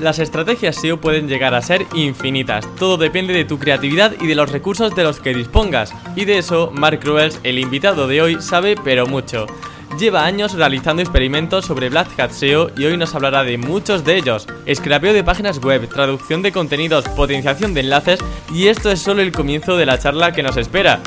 [0.00, 4.34] Las estrategias SEO pueden llegar a ser infinitas, todo depende de tu creatividad y de
[4.34, 8.40] los recursos de los que dispongas, y de eso Mark Cruels, el invitado de hoy,
[8.40, 9.44] sabe pero mucho.
[9.98, 14.16] Lleva años realizando experimentos sobre Black Hat SEO y hoy nos hablará de muchos de
[14.16, 14.46] ellos.
[14.72, 18.20] Scrapeo de páginas web, traducción de contenidos, potenciación de enlaces
[18.54, 21.00] y esto es solo el comienzo de la charla que nos espera.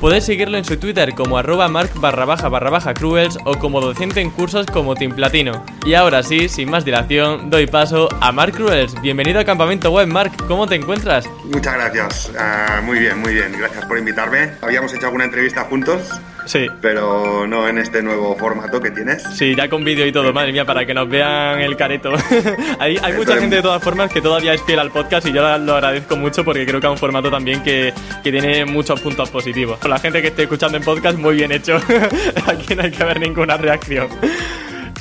[0.00, 3.80] Podéis seguirlo en su Twitter como arroba mark barra baja barra baja cruels o como
[3.80, 5.64] docente en cursos como Team Platino.
[5.84, 8.94] Y ahora sí, sin más dilación, doy paso a Mark Cruels.
[9.02, 10.32] Bienvenido a Campamento Web, Mark.
[10.46, 11.28] ¿Cómo te encuentras?
[11.52, 12.32] Muchas gracias.
[12.38, 13.52] Ah, muy bien, muy bien.
[13.58, 14.52] Gracias por invitarme.
[14.62, 16.00] Habíamos hecho alguna entrevista juntos
[16.46, 16.66] Sí.
[16.80, 19.22] pero no en este nuevo formato que tienes.
[19.36, 22.10] Sí, ya con vídeo y todo, madre mía, para que nos vean el careto.
[22.78, 25.42] hay hay mucha gente de todas formas que todavía es fiel al podcast y yo
[25.58, 27.92] lo agradezco mucho porque creo que es un formato también que,
[28.24, 29.78] que tiene muchos puntos positivos.
[29.88, 31.76] La gente que esté escuchando en podcast, muy bien hecho.
[32.46, 34.08] Aquí no hay que ver ninguna reacción.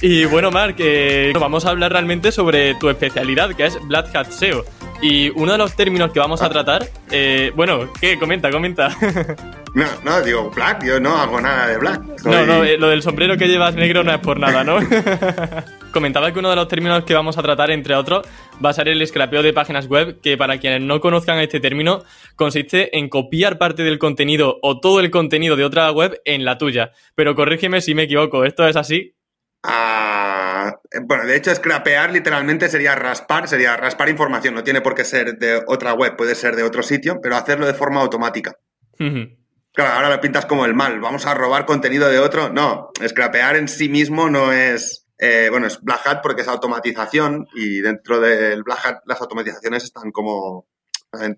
[0.02, 4.30] Y bueno, Mark, eh, vamos a hablar realmente sobre tu especialidad, que es Black Hat
[4.30, 4.64] SEO.
[5.02, 8.18] Y uno de los términos que vamos a tratar, eh, bueno, ¿qué?
[8.18, 8.96] Comenta, comenta.
[9.74, 12.02] No, no, digo black, yo no hago nada de black.
[12.24, 14.80] No, no, eh, lo del sombrero que llevas negro no es por nada, ¿no?
[15.98, 18.24] Comentaba que uno de los términos que vamos a tratar, entre otros,
[18.64, 22.04] va a ser el scrapeo de páginas web, que para quienes no conozcan este término,
[22.36, 26.60] consiste en copiar parte del contenido o todo el contenido de otra web en la
[26.60, 26.92] tuya.
[27.16, 29.16] Pero corrígeme si me equivoco, ¿esto es así?
[29.64, 34.54] Ah, eh, bueno, de hecho, scrapear literalmente sería raspar, sería raspar información.
[34.54, 37.66] No tiene por qué ser de otra web, puede ser de otro sitio, pero hacerlo
[37.66, 38.54] de forma automática.
[39.00, 41.00] Claro, ahora lo pintas como el mal.
[41.00, 42.50] Vamos a robar contenido de otro.
[42.50, 45.07] No, scrapear en sí mismo no es.
[45.20, 49.84] Eh, bueno, es Black Hat porque es automatización y dentro del Black Hat las automatizaciones
[49.84, 50.66] están como.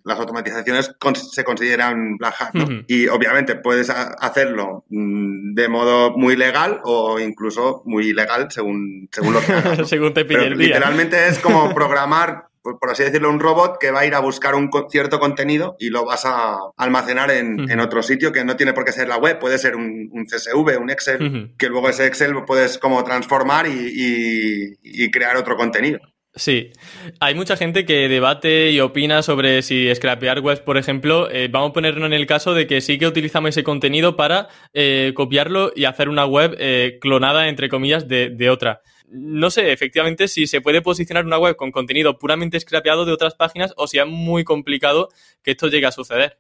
[0.04, 0.92] Las automatizaciones
[1.32, 2.56] se consideran Black Hat.
[2.88, 9.08] Y obviamente puedes ha- hacerlo mm, de modo muy legal o incluso muy ilegal según,
[9.12, 9.78] según lo que hagas.
[9.78, 9.86] ¿no?
[9.86, 10.68] Según te pide Pero el día.
[10.70, 12.48] literalmente es como programar,
[12.80, 15.90] por, así decirlo, un robot que va a ir a buscar un cierto contenido y
[15.90, 19.40] lo vas a almacenar en, otro sitio que no tiene por qué ser la web,
[19.40, 23.68] puede ser un, un CSV, un Excel, que luego ese Excel lo puedes como transformar
[23.68, 26.00] y, y- y crear otro contenido.
[26.36, 26.72] Sí,
[27.20, 31.72] hay mucha gente que debate y opina sobre si scrapear webs, por ejemplo, eh, vamos
[31.72, 35.72] a ponernos en el caso de que sí que utilizamos ese contenido para eh, copiarlo
[35.76, 38.82] y hacer una web eh, clonada, entre comillas, de, de otra.
[39.12, 43.36] No sé, efectivamente, si se puede posicionar una web con contenido puramente scrapeado de otras
[43.36, 45.10] páginas o si es muy complicado
[45.44, 46.38] que esto llegue a suceder.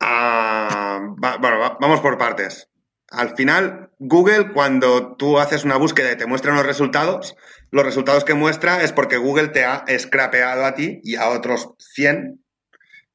[0.00, 2.68] Ah, va- bueno, va- vamos por partes.
[3.10, 7.36] Al final, Google, cuando tú haces una búsqueda y te muestra unos resultados,
[7.70, 11.74] los resultados que muestra es porque Google te ha scrapeado a ti y a otros
[11.78, 12.42] 100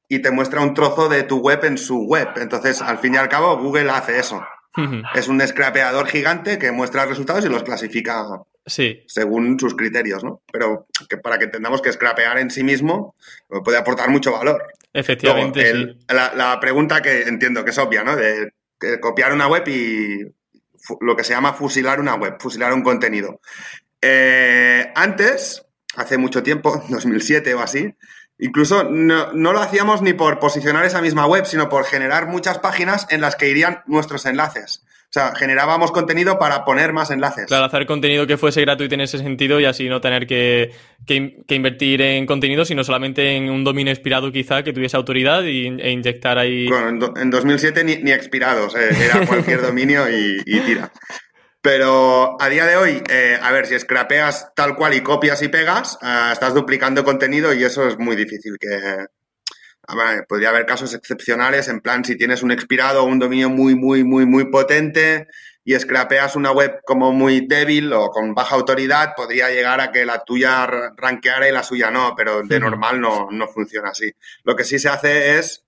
[0.08, 2.28] y te muestra un trozo de tu web en su web.
[2.36, 4.40] Entonces, al fin y al cabo, Google hace eso.
[5.14, 8.24] Es un scrapeador gigante que muestra resultados y los clasifica
[8.68, 10.42] Sí, según sus criterios, ¿no?
[10.52, 13.14] Pero que para que entendamos que scrapear en sí mismo
[13.64, 14.62] puede aportar mucho valor.
[14.92, 15.60] efectivamente.
[15.60, 16.06] Luego, el- sí.
[16.14, 18.16] la, la pregunta que entiendo que es obvia, ¿no?
[18.16, 20.20] De, de copiar una web y
[21.00, 23.40] lo que se llama fusilar una web, fusilar un contenido.
[24.00, 25.64] Eh, antes,
[25.96, 27.94] hace mucho tiempo, 2007 o así,
[28.38, 32.58] incluso no, no lo hacíamos ni por posicionar esa misma web, sino por generar muchas
[32.58, 34.84] páginas en las que irían nuestros enlaces.
[35.04, 37.46] O sea, generábamos contenido para poner más enlaces.
[37.46, 40.70] Claro, hacer contenido que fuese gratuito en ese sentido y así no tener que,
[41.06, 44.98] que in- que invertir en contenido, sino solamente en un dominio expirado quizá que tuviese
[44.98, 46.68] autoridad y- e inyectar ahí...
[46.68, 50.92] Bueno, en, do- en 2007 ni, ni expirados, eh, era cualquier dominio y, y tira.
[51.70, 55.48] Pero a día de hoy, eh, a ver, si scrapeas tal cual y copias y
[55.48, 58.70] pegas, ah, estás duplicando contenido y eso es muy difícil que...
[59.86, 63.50] a ver, podría haber casos excepcionales, en plan, si tienes un expirado o un dominio
[63.50, 65.26] muy, muy, muy, muy potente
[65.62, 70.06] y scrapeas una web como muy débil o con baja autoridad, podría llegar a que
[70.06, 74.10] la tuya ra- rankeara y la suya no, pero de normal no, no funciona así.
[74.42, 75.66] Lo que sí se hace es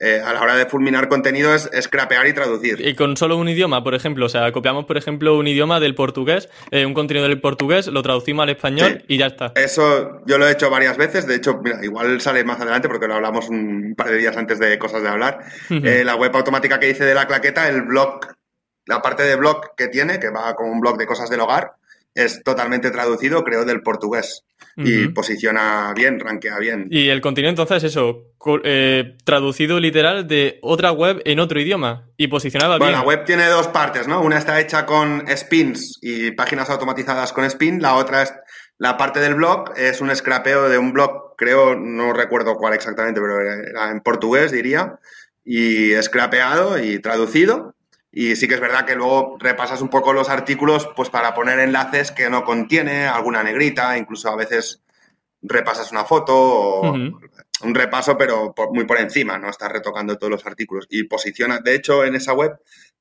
[0.00, 2.80] eh, a la hora de fulminar contenido es scrapear y traducir.
[2.86, 5.94] Y con solo un idioma, por ejemplo, o sea, copiamos, por ejemplo, un idioma del
[5.94, 9.04] portugués, eh, un contenido del portugués, lo traducimos al español Sí.
[9.08, 9.52] y ya está.
[9.56, 13.06] Eso yo lo he hecho varias veces, de hecho, mira, igual sale más adelante porque
[13.06, 15.40] lo hablamos un par de días antes de cosas de hablar.
[15.70, 18.34] Eh, la web automática que hice de la claqueta, el block
[18.86, 21.74] la parte de blog que tiene, que va como un blog de cosas del hogar,
[22.14, 24.44] es totalmente traducido, creo, del portugués.
[24.76, 26.86] Y posiciona bien, rankea bien.
[26.90, 28.28] Y el contenido entonces eso,
[28.64, 32.86] eh, traducido literal de otra web en otro idioma y posicionado bien.
[32.86, 34.22] Bueno, la web tiene dos partes, ¿no?
[34.22, 38.32] Una está hecha con spins y páginas automatizadas con spin, la otra es
[38.78, 43.20] la parte del blog, es un scrapeo de un blog, creo, no recuerdo cuál exactamente,
[43.20, 44.98] pero era en portugués, diría,
[45.44, 47.74] y scrapeado y traducido
[48.12, 51.60] y sí que es verdad que luego repasas un poco los artículos pues para poner
[51.60, 54.82] enlaces que no contiene, alguna negrita, incluso a veces
[55.42, 56.92] repasas una foto o
[57.62, 60.86] un repaso, pero muy por encima, no estás retocando todos los artículos.
[60.90, 62.58] Y posiciona, de hecho, en esa web,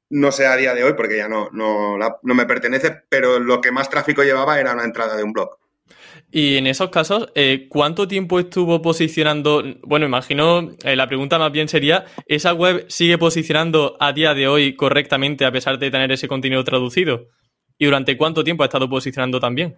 [0.10, 3.62] no sé a día de hoy porque ya no, no, no me pertenece, pero lo
[3.62, 5.58] que más tráfico llevaba era una entrada de un blog.
[6.32, 9.64] Y en esos casos, eh, ¿cuánto tiempo estuvo posicionando?
[9.82, 14.48] Bueno, imagino, eh, la pregunta más bien sería, ¿esa web sigue posicionando a día de
[14.48, 17.28] hoy correctamente a pesar de tener ese contenido traducido?
[17.80, 19.76] ¿Y durante cuánto tiempo ha estado posicionando también?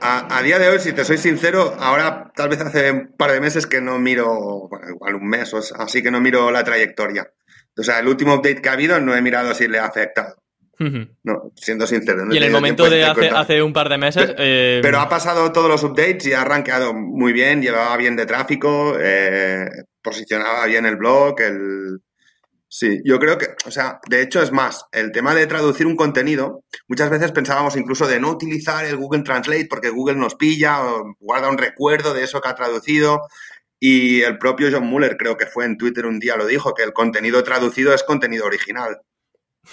[0.00, 3.40] A, día de hoy, si te soy sincero, ahora tal vez hace un par de
[3.40, 7.32] meses que no miro, bueno, igual un mes o así que no miro la trayectoria.
[7.76, 10.36] O sea, el último update que ha habido no he mirado si le ha afectado.
[10.78, 12.24] No, siendo sincero.
[12.30, 14.34] y en el momento de hace, un par de meses.
[14.38, 18.26] Eh, pero, ha pasado todos los updates y ha arranqueado muy bien, llevaba bien de
[18.26, 19.68] tráfico, eh,
[20.02, 22.00] posicionaba bien el blog, el.
[22.70, 25.96] Sí, yo creo que, o sea, de hecho es más, el tema de traducir un
[25.96, 30.84] contenido, muchas veces pensábamos incluso de no utilizar el Google Translate porque Google nos pilla
[30.84, 33.22] o guarda un recuerdo de eso que ha traducido.
[33.80, 36.82] Y el propio John Muller, creo que fue en Twitter un día, lo dijo, que
[36.82, 38.98] el contenido traducido es contenido original.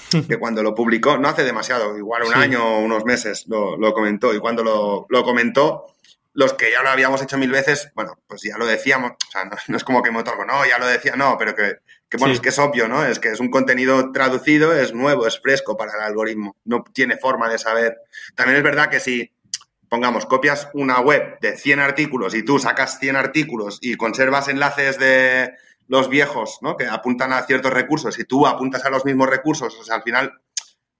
[0.28, 4.34] que cuando lo publicó, no hace demasiado, igual un año o unos meses lo, comentó,
[4.34, 5.86] y cuando lo, comentó,
[6.34, 9.50] los que ya lo habíamos hecho mil veces, bueno, pues ya lo decíamos, o sea,
[9.68, 11.78] no, es como que algo, no, ya lo decía, no, pero que,
[12.18, 13.06] bueno, es que es obvio, ¿no?
[13.06, 17.18] Es que es un contenido traducido, es nuevo, es fresco para el algoritmo, no tiene
[17.18, 17.98] forma de saber.
[18.36, 19.32] También es verdad que si,
[19.90, 24.98] pongamos, copias una web de 100 artículos y tú sacas 100 artículos y conservas enlaces
[25.00, 25.54] de,
[25.88, 26.78] los viejos, ¿no?
[26.78, 30.04] Que apuntan a ciertos recursos y tú apuntas a los mismos recursos, o sea, al
[30.04, 30.34] final,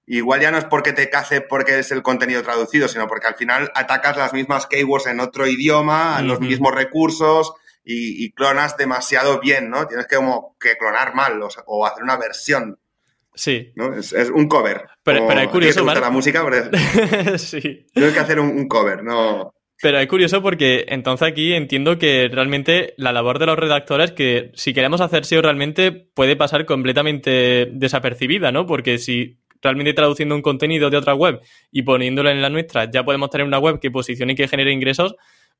[0.06, 3.34] igual ya no es porque te case porque es el contenido traducido, sino porque al
[3.34, 7.54] final atacas las mismas keywords en otro idioma, los mismos recursos
[7.84, 9.86] y, clonas demasiado bien, ¿no?
[9.86, 12.78] Tienes que como que clonar mal o, hacer una versión.
[13.34, 13.72] Sí.
[13.76, 13.94] ¿no?
[13.94, 14.88] Es, un cover.
[15.02, 16.42] Pero, pero es curioso, la música,
[17.38, 17.86] sí.
[17.92, 19.52] Tienes que hacer un cover, no...
[19.82, 24.50] Pero es curioso porque entonces aquí entiendo que realmente la labor de los redactores, que
[24.54, 28.64] si queremos hacer SEO realmente puede pasar completamente desapercibida, ¿no?
[28.64, 31.40] Porque si realmente traduciendo un contenido de otra web
[31.70, 34.72] y poniéndolo en la nuestra ya podemos tener una web que posicione y que genere
[34.72, 35.14] ingresos,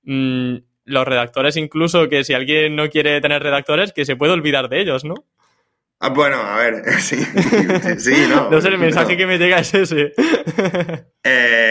[0.05, 4.69] mm, los redactores incluso que si alguien no quiere tener redactores, que se puede olvidar
[4.69, 5.15] de ellos, ¿no?
[5.99, 7.17] Ah, bueno, a ver, sí,
[7.99, 8.51] sí, no.
[8.51, 10.13] no sé, el mensaje que me llega es ese.
[11.25, 11.66] Eh,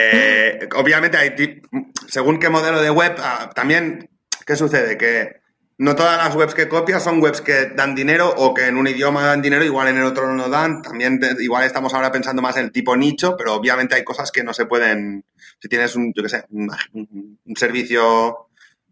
[0.76, 1.62] obviamente, hay,
[2.08, 4.10] según qué modelo de web, ah, también,
[4.46, 4.98] ¿qué sucede?
[4.98, 5.42] Que
[5.78, 8.88] no todas las webs que copias son webs que dan dinero o que en un
[8.88, 10.82] idioma dan dinero, igual en el otro no dan.
[10.82, 14.44] También, igual estamos ahora pensando más en el tipo nicho, pero obviamente hay cosas que
[14.44, 15.26] no se pueden.
[15.60, 18.50] Si tienes un, yo qué sé, un servicio,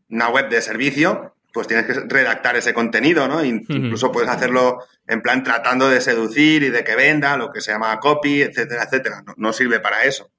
[0.09, 3.45] una web de servicio, pues tienes que redactar ese contenido, ¿no?
[3.45, 7.71] Incluso puedes hacerlo en plan tratando de seducir y de que venda, lo que se
[7.71, 9.23] llama copy, etcétera, etcétera.
[9.37, 10.31] No, sirve para eso.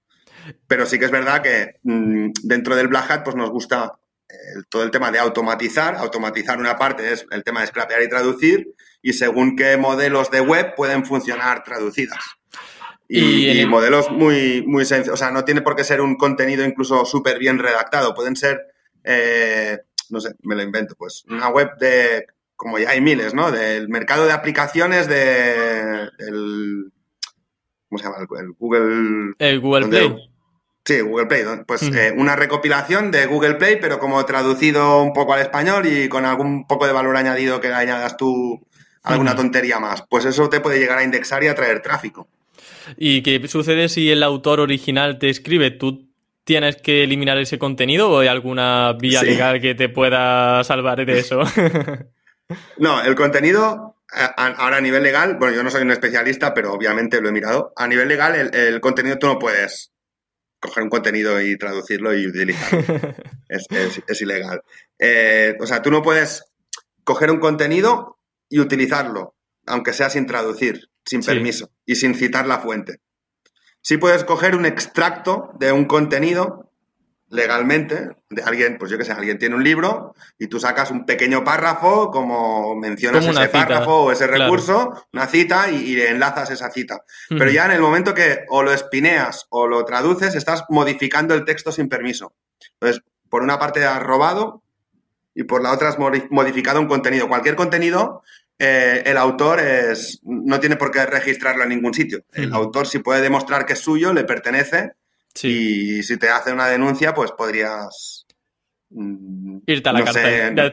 [0.67, 3.99] Pero sí que es verdad que mm, dentro del Black Hat pues nos gusta
[4.69, 5.97] todo el tema de automatizar.
[5.97, 10.41] Automatizar una parte es el tema de scrapear y traducir y según qué modelos de
[10.41, 12.21] web pueden funcionar traducidas.
[13.09, 15.15] Y, modelos muy, muy sencillos.
[15.15, 18.15] O sea, no tiene por qué ser un contenido incluso súper bien redactado.
[18.15, 18.63] Pueden ser...
[19.05, 19.79] Eh,
[20.11, 23.51] no sé, me lo invento, pues una web de, como ya hay miles, ¿no?
[23.51, 26.93] Del mercado de aplicaciones de, del,
[27.89, 28.19] ¿cómo se llama?
[28.39, 29.35] El, Google...
[29.39, 30.31] El Google Play.
[30.85, 31.45] Sí, Google Play.
[31.67, 36.09] Pues eh, una recopilación de Google Play, pero como traducido un poco al español y
[36.09, 38.67] con algún poco de valor añadido que añadas tú
[39.03, 40.05] alguna tontería más.
[40.09, 42.29] Pues eso te puede llegar a indexar y a traer tráfico.
[42.97, 45.71] ¿Y qué sucede si el autor original te escribe?
[45.71, 46.11] ¿Tú
[46.45, 51.19] tienes que eliminar ese contenido o hay alguna vía legal que te pueda salvar de
[51.19, 51.43] eso?
[52.79, 53.97] no, el contenido,
[54.37, 57.73] ahora a nivel legal, bueno, yo no soy un especialista, pero obviamente lo he mirado.
[57.77, 59.94] A nivel legal, el, contenido tú no puedes
[60.65, 63.15] coger un contenido y traducirlo y utilizarlo.
[63.49, 64.63] es, ilegal.
[64.99, 66.45] Eh, o sea, tú no puedes
[67.05, 68.19] coger un contenido
[68.49, 69.35] y utilizarlo,
[69.67, 73.01] aunque sea sin traducir, sin permiso y sin citar la fuente.
[73.83, 76.64] Si puedes coger un extracto de un contenido,
[77.35, 81.05] legalmente de alguien, pues yo que sé, alguien tiene un libro y tú sacas un
[81.05, 87.05] pequeño párrafo como mencionas ese párrafo o ese recurso, una cita y, enlazas esa cita.
[87.29, 91.45] Pero ya en el momento que o lo espineas o lo traduces, estás modificando el
[91.45, 92.35] texto sin permiso.
[92.81, 94.63] Entonces, por una parte has robado
[95.35, 97.29] y por la otra has modificado un contenido.
[97.29, 98.23] Cualquier contenido
[98.59, 102.25] eh, el autor es, no tiene por qué registrarlo en ningún sitio.
[102.33, 104.93] El autor, si puede demostrar que es suyo, le pertenece.
[105.43, 108.27] Y si te hace una denuncia, pues podrías.
[108.91, 110.73] Mm, Irte a la cárcel.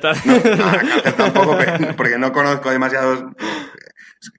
[1.17, 1.57] tampoco,
[1.97, 3.23] porque no conozco demasiados.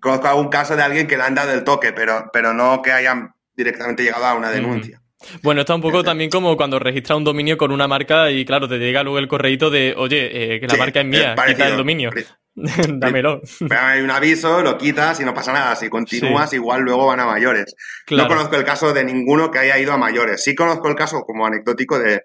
[0.01, 2.93] Conozco algún caso de alguien que le han dado el toque, pero, pero no que
[2.93, 5.03] hayan directamente llegado a una denuncia.
[5.43, 8.69] Bueno, está un poco también como cuando registras un dominio con una marca y claro,
[8.69, 11.77] te llega luego el correíto de, oye, eh, que la marca es mía, quita el
[11.77, 12.11] dominio.
[12.99, 13.41] Dámelo.
[13.71, 15.75] hay un aviso, lo quitas y no pasa nada.
[15.77, 17.75] Si continúas, igual luego van a mayores.
[18.11, 20.43] No conozco el caso de ninguno que haya ido a mayores.
[20.43, 22.21] Sí conozco el caso, como anecdótico, de,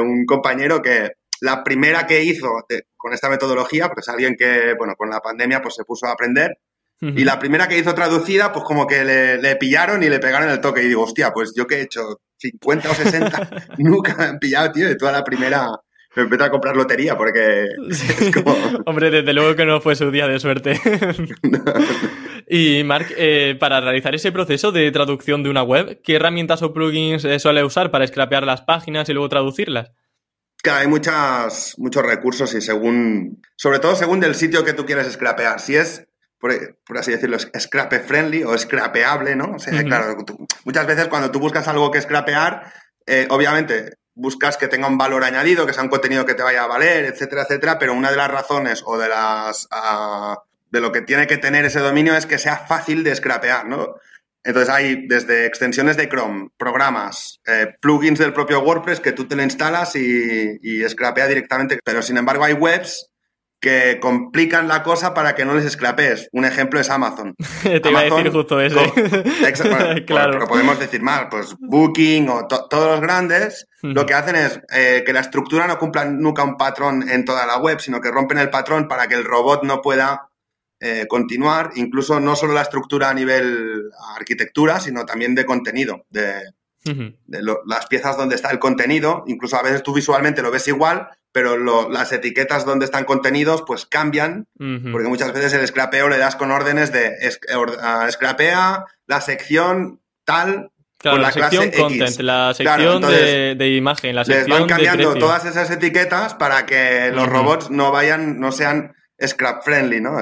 [0.00, 1.10] un compañero que
[1.40, 2.48] la primera que hizo
[2.96, 6.56] con esta metodología, pues alguien que, bueno, con la pandemia pues se puso a aprender.
[7.00, 10.48] Y la primera que hizo traducida, pues como que le, le, pillaron y le pegaron
[10.48, 10.84] el toque.
[10.84, 14.70] Y digo, hostia, pues yo que he hecho 50 o 60, nunca me han pillado,
[14.70, 15.66] tío, de toda la primera
[16.14, 17.68] me empecé a comprar lotería porque
[18.86, 20.78] Hombre, desde luego que no fue su día de suerte.
[22.48, 26.72] y Mark, eh, para realizar ese proceso de traducción de una web, ¿qué herramientas o
[26.72, 29.92] plugins eh, suele usar para scrapear las páginas y luego traducirlas?
[30.62, 35.10] Claro, hay muchas, muchos recursos y según, sobre todo según del sitio que tú quieres
[35.10, 35.58] scrapear.
[35.58, 36.06] Si es,
[36.38, 36.52] por,
[36.96, 39.54] así decirlo, scrape friendly o scrapeable, ¿no?
[39.56, 40.16] O sea, claro,
[40.64, 42.72] muchas veces cuando tú buscas algo que scrapear,
[43.06, 46.64] eh, obviamente buscas que tenga un valor añadido, que sea un contenido que te vaya
[46.64, 50.92] a valer, etcétera, etcétera, pero una de las razones o de las ah, de lo
[50.92, 53.96] que tiene que tener ese dominio es que sea fácil de scrapear, ¿no?
[54.44, 59.36] Entonces hay desde extensiones de Chrome, programas, eh, plugins del propio WordPress que tú te
[59.36, 63.11] lo instalas y, y scrapea directamente, pero sin embargo hay webs
[63.62, 66.28] que complican la cosa para que no les esclapees.
[66.32, 67.36] Un ejemplo es Amazon.
[67.62, 68.76] Te iba a decir justo ese.
[70.06, 70.32] claro.
[70.32, 75.04] Pero podemos decir más, pues Booking o todos los grandes lo que hacen es eh,
[75.06, 78.38] que la estructura no cumpla nunca un patrón en toda la web, sino que rompen
[78.38, 80.28] el patrón para que el robot no pueda
[80.80, 86.42] eh, continuar, incluso no solo la estructura a nivel arquitectura, sino también de contenido, de,
[86.84, 91.56] las piezas donde está el contenido, incluso a veces tú visualmente lo ves igual, pero
[91.88, 96.50] las etiquetas donde están contenidos pues cambian, porque muchas veces el scrapeo le das con
[96.50, 97.16] órdenes de
[98.10, 100.70] scrapea la sección tal
[101.02, 105.70] con la, sección content, la sección de, imagen, la sección les van cambiando todas esas
[105.70, 108.94] etiquetas para que los robots no vayan, no sean
[109.26, 110.16] scrap friendly, ¿no?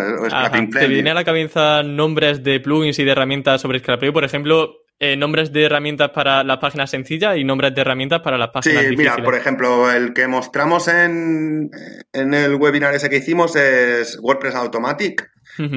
[0.72, 4.12] ¿Te viene a la cabeza nombres de plugins y de herramientas sobre scrapeo?
[4.12, 8.36] Por ejemplo, eh, nombres de herramientas para las páginas sencillas y nombres de herramientas para
[8.36, 11.70] las páginas sí, mira, por ejemplo, el que mostramos en,
[12.12, 15.30] en, el webinar ese que hicimos es WordPress Automatic,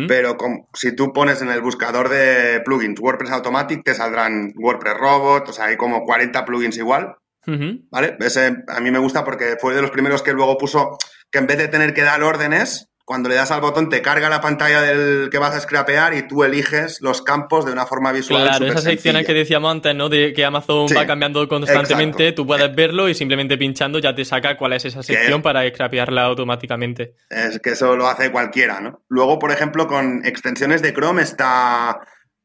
[0.09, 0.35] pero
[0.73, 5.53] si tú pones en el buscador de plugins WordPress Automatic te saldrán WordPress Robot, o
[5.53, 7.15] sea, hay como 40 plugins igual,
[7.91, 8.17] ¿vale?
[8.19, 10.97] Ese a mí me gusta porque fue de los primeros que luego puso
[11.31, 14.29] que en vez de tener que dar órdenes, cuando le das al botón te carga
[14.29, 18.11] la pantalla del que vas a scrapear y tú eliges los campos de una forma
[18.11, 18.43] visual.
[18.43, 20.07] Claro, esas secciones que decíamos antes, ¿no?
[20.07, 24.55] De que Amazon va cambiando constantemente, tú puedes verlo y simplemente pinchando ya te saca
[24.55, 27.15] cuál es esa sección para scrapearla automáticamente.
[27.29, 29.03] Es que eso lo hace cualquiera, ¿no?
[29.09, 31.99] Luego, por ejemplo, con extensiones de Chrome está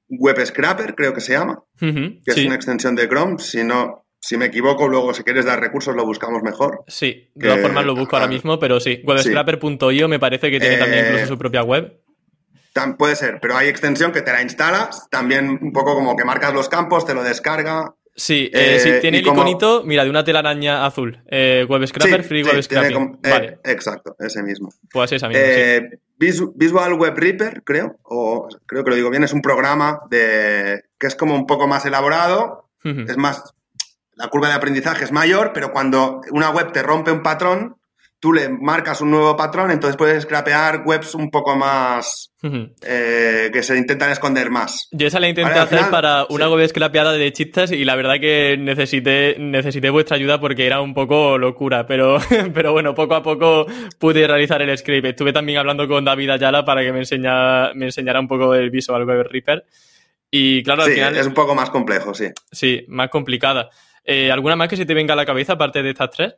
[0.09, 3.39] Web Scrapper, creo que se llama, que es una extensión de Chrome.
[3.39, 6.85] Si no, si me equivoco, luego si quieres dar recursos lo buscamos mejor.
[6.89, 9.01] Sí, de todas formas lo busco ahora mismo, pero sí.
[9.05, 12.01] Webscraper.io me parece que tiene también incluso su propia web.
[12.99, 16.53] puede ser, pero hay extensión que te la instalas, también un poco como que marcas
[16.53, 17.95] los campos, te lo descarga.
[18.17, 21.23] Sí, eh, sí tiene el iconito, mira, de una telaraña azul.
[21.31, 23.59] Eh, webscraper, Free Web vale.
[23.63, 24.71] exacto, ese mismo.
[24.91, 29.33] Pues esa misma, eh, Visual Web Reaper, creo, o creo que lo digo bien, es
[29.33, 33.55] un programa de que es como un poco más elaborado, es más
[34.19, 37.77] la curva de aprendizaje es mayor, pero cuando una web te rompe un patrón,
[38.21, 42.33] tú le marcas un nuevo patrón, entonces puedes scrapear webs un poco más
[42.83, 44.89] eh, que se intentan esconder más.
[44.91, 48.57] Yo esa la intenté hacer para una web scrapeada de chistes y la verdad que
[48.59, 52.19] necesité, necesité vuestra ayuda porque era un poco locura, pero,
[52.55, 53.67] pero bueno, poco a poco
[54.01, 55.07] pude realizar el script.
[55.07, 58.71] Estuve también hablando con David Ayala para que me, enseñara, me enseñara un poco el
[58.71, 59.65] Visual Web Reaper.
[60.31, 61.17] Y claro, al final.
[61.17, 62.27] Es un poco más complejo, sí.
[62.51, 63.71] Sí, más complicada.
[64.11, 66.35] Eh, ¿Alguna más que se te venga a la cabeza aparte de estas tres?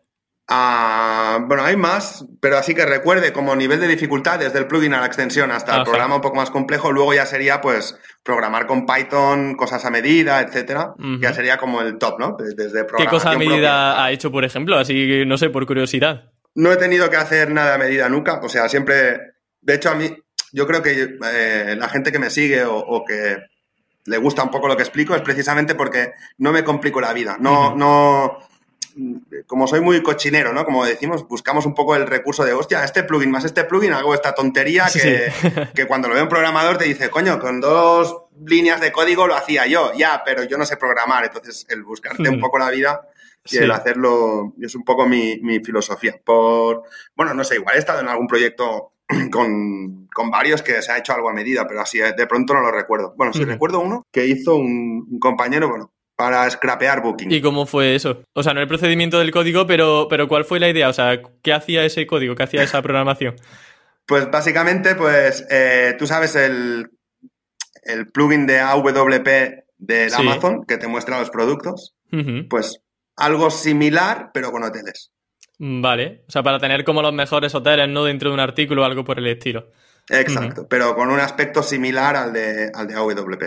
[0.53, 4.93] Ah, bueno, hay más, pero así que recuerde como nivel de dificultad desde el plugin
[4.95, 8.67] a la extensión hasta el programa un poco más complejo, luego ya sería pues programar
[8.67, 10.95] con Python, cosas a medida, etcétera.
[11.21, 12.37] Ya sería como el top, ¿no?
[12.37, 13.49] Desde ¿Qué cosa a propia.
[13.49, 14.77] medida ha hecho, por ejemplo?
[14.77, 16.33] Así que, no sé, por curiosidad.
[16.57, 19.21] No he tenido que hacer nada a medida nunca, o sea, siempre,
[19.61, 20.13] de hecho a mí,
[20.53, 23.37] yo creo que eh, la gente que me sigue o, o que
[24.07, 27.37] le gusta un poco lo que explico es precisamente porque no me complico la vida,
[27.39, 28.39] no, no,
[29.47, 30.65] como soy muy cochinero, ¿no?
[30.65, 34.15] Como decimos, buscamos un poco el recurso de, hostia, este plugin más este plugin, hago
[34.15, 35.33] esta tontería Sí, que,
[35.75, 39.37] que cuando lo ve un programador te dice, coño, con dos líneas de código lo
[39.37, 42.41] hacía yo, ya, pero yo no sé programar, entonces el buscarte un Hmm.
[42.41, 43.03] poco la vida
[43.45, 43.59] y Sí.
[43.59, 46.15] el hacerlo es un poco mi, mi filosofía.
[46.23, 46.83] Por,
[47.15, 48.93] bueno, no sé, igual he estado en algún proyecto
[49.31, 52.61] con, con varios que se ha hecho algo a medida, pero así de pronto no
[52.61, 53.15] lo recuerdo.
[53.17, 57.31] Bueno, sí recuerdo uno que hizo un, un compañero, bueno, para scrapear Booking.
[57.31, 58.23] ¿Y cómo fue eso?
[58.35, 60.89] O sea, no el procedimiento del código, pero, pero ¿cuál fue la idea?
[60.89, 62.35] O sea, ¿qué hacía ese código?
[62.35, 63.37] ¿Qué hacía esa programación?
[64.07, 66.91] Pues básicamente, pues eh, tú sabes el,
[67.85, 69.29] el plugin de AWP
[69.89, 70.15] Sí.
[70.15, 71.95] Amazon que te muestra los productos.
[72.49, 72.81] Pues
[73.17, 75.13] algo similar, pero con hoteles.
[75.63, 76.23] Vale.
[76.27, 78.05] O sea, para tener como los mejores hoteles, ¿no?
[78.05, 79.71] Dentro de un artículo o algo por el estilo.
[80.09, 83.43] Exacto, pero con un aspecto similar al de, al de AWP.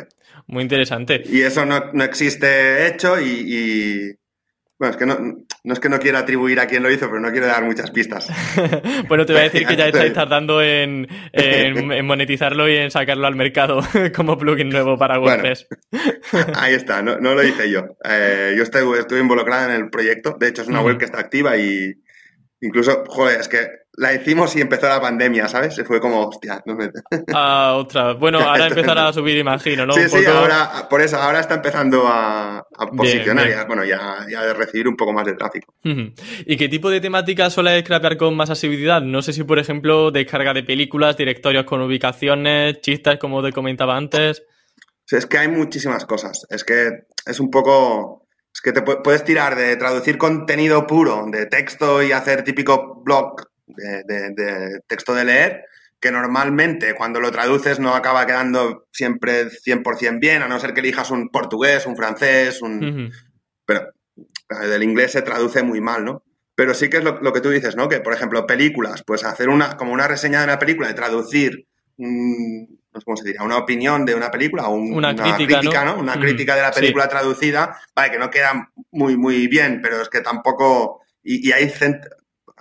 [0.48, 1.22] Muy interesante.
[1.26, 4.12] Y eso no, no existe hecho y, y-
[4.80, 5.18] Bueno, es que no,
[5.64, 7.92] no es que no quiera atribuir a quién lo hizo, pero no quiero dar muchas
[7.92, 8.30] pistas.
[9.10, 12.92] bueno, te voy a decir que ya estáis tardando en, en- en monetizarlo y en
[12.92, 13.82] sacarlo al mercado
[14.16, 15.44] como plugin nuevo para Bueno.
[15.44, 15.68] WordPress.
[16.56, 17.98] Ahí está, no, no lo hice yo.
[18.06, 20.38] Eh, yo estuve, estuve involucrada en el proyecto.
[20.40, 21.94] De hecho, es una web que está activa y
[22.64, 25.76] incluso, joder, es que la hicimos y empezó la pandemia, ¿sabes?
[25.76, 26.90] Se fue como, hostia, no me...
[27.32, 28.14] Ah, otra.
[28.14, 29.94] Bueno, ahora empezará a subir, imagino, ¿no?
[29.94, 33.60] Sí, Un sí, poco- ahora, por eso, ahora está empezando a, a posicionar, bien.
[33.60, 35.76] ya, bueno, ya, ya de recibir un poco más de tráfico.
[35.84, 39.02] ¿Y qué tipo de temática suele scrapear con más asiduidad?
[39.04, 43.96] No sé si, por ejemplo, descarga de películas, directorios con ubicaciones, chistes, como te comentaba
[43.96, 44.42] antes.
[45.12, 46.48] Es que hay muchísimas cosas.
[46.50, 46.90] Es que
[47.28, 48.23] es un poco.
[48.54, 53.02] Es que te pu- puedes tirar de traducir contenido puro, de texto y hacer típico
[53.04, 55.66] blog de, de- de texto de leer,
[56.00, 60.82] que normalmente cuando lo traduces no acaba quedando siempre 100% bien, a no ser que
[60.82, 62.84] elijas un portugués, un francés, un,
[63.66, 63.88] pero
[64.48, 66.24] claro, del inglés se traduce muy mal, ¿no?
[66.56, 67.90] Pero sí que es lo, lo que tú dices, ¿no?
[67.90, 71.66] Que, por ejemplo, películas, pues hacer una, como una reseña de una película y traducir,
[71.98, 75.84] un- no sé cómo se diría, una opinión de una película, o un- Una crítica,
[75.86, 75.96] ¿no?
[75.98, 76.80] Una Mm, crítica de la sí.
[76.82, 81.02] película traducida, vale, que no queda muy, muy bien, pero es que tampoco...
[81.24, 82.06] Y, y hay, cent-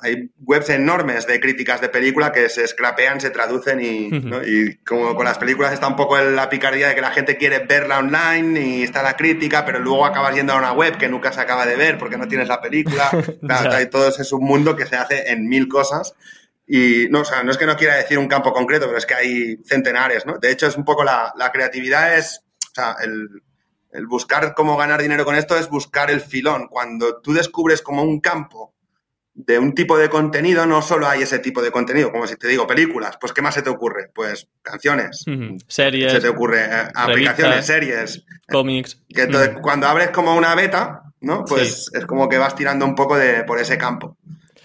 [0.05, 4.29] hay webs enormes de críticas de película que se scrapean, se traducen y, Ujú.
[4.29, 4.43] ¿no?
[4.43, 7.61] y como con las películas está un poco la picardía de que la gente quiere
[7.61, 11.33] verla online y está la crítica, pero luego acabas yendo a una web que nunca
[11.33, 13.11] se acaba de ver porque no tienes la película.
[13.47, 16.15] Claro, todo ese submundo que se hace en mil cosas.
[16.67, 19.07] Y no, o sea, no es que no quiera decir un campo concreto, pero es
[19.07, 20.39] que hay centenares, ¿no?
[20.39, 23.29] De hecho, es un poco la, la creatividad es, o sea, el,
[23.93, 26.69] el buscar cómo ganar dinero con esto es buscar el filón.
[26.69, 28.75] Cuando tú descubres como un campo
[29.35, 32.49] de un tipo de contenido, no solo hay ese tipo de contenido, como si te
[32.49, 34.11] digo películas, pues ¿qué más se te ocurre?
[34.15, 35.25] Pues canciones.
[35.67, 38.25] Series, se te ocurre eh, aplicaciones, series.
[38.51, 39.01] cómics.
[39.09, 41.45] Que entonces, cuando abres como una beta, ¿no?
[41.45, 44.19] Pues es como que vas tirando un poco de, por ese campo.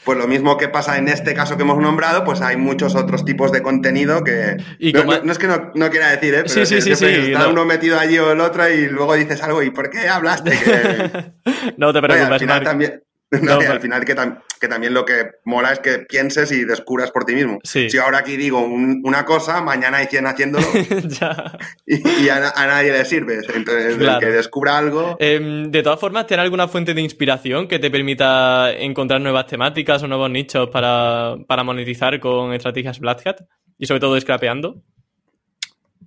[0.08, 3.26] Pues lo mismo que pasa en este caso que hemos nombrado, pues hay muchos otros
[3.26, 4.56] tipos de contenido que...
[4.80, 6.44] Y no, como- no- no es que no, no quiera decir, ¿eh?
[6.44, 7.50] Pero Sí, sí, que sí, siempre sí, Está no.
[7.52, 10.52] uno metido allí o el otro y luego dices algo y ¿por qué hablaste?
[11.46, 11.72] Que...
[11.78, 12.64] no te preocupes, al final Marc.
[12.66, 13.04] también...
[13.32, 17.12] no, al final que, tam- que también lo que mola es que pienses y descubras
[17.12, 17.60] por ti mismo.
[17.64, 17.90] Sí.
[17.90, 20.66] Si ahora aquí digo un- una cosa, mañana hay 100 haciéndolo
[21.20, 21.58] Ya.
[21.86, 23.40] y, y a, na- a nadie le sirve.
[23.54, 25.18] Entonces, el que descubra algo...
[25.20, 30.02] Em, de todas formas, ¿tienes alguna fuente de inspiración que te permita encontrar nuevas temáticas
[30.04, 33.38] o nuevos nichos para, para monetizar con estrategias Black Hat?
[33.78, 34.82] Y sobre todo scrapeando.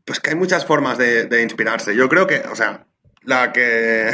[0.05, 1.95] Pues que hay muchas formas de, de inspirarse.
[1.95, 2.87] Yo creo que, o sea,
[3.23, 4.11] la que...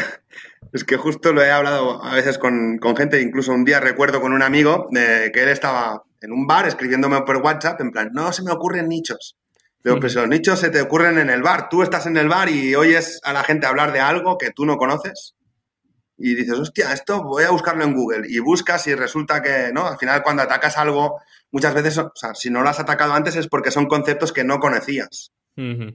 [0.72, 4.20] Es que justo lo he hablado a veces con, con gente, incluso un día recuerdo
[4.20, 8.10] con un amigo de que él estaba en un bar escribiéndome por WhatsApp, en plan,
[8.12, 9.36] no se me ocurren nichos.
[9.82, 11.68] Digo, pues los nichos se te ocurren en el bar.
[11.68, 14.66] Tú estás en el bar y oyes a la gente hablar de algo que tú
[14.66, 15.36] no conoces
[16.18, 18.26] y dices, hostia, esto voy a buscarlo en Google.
[18.28, 19.86] Y buscas y resulta que, ¿no?
[19.86, 22.00] Al final, cuando atacas algo, muchas veces,
[22.34, 25.32] si no lo has atacado antes es porque son conceptos que no conocías.
[25.56, 25.94] ¿no?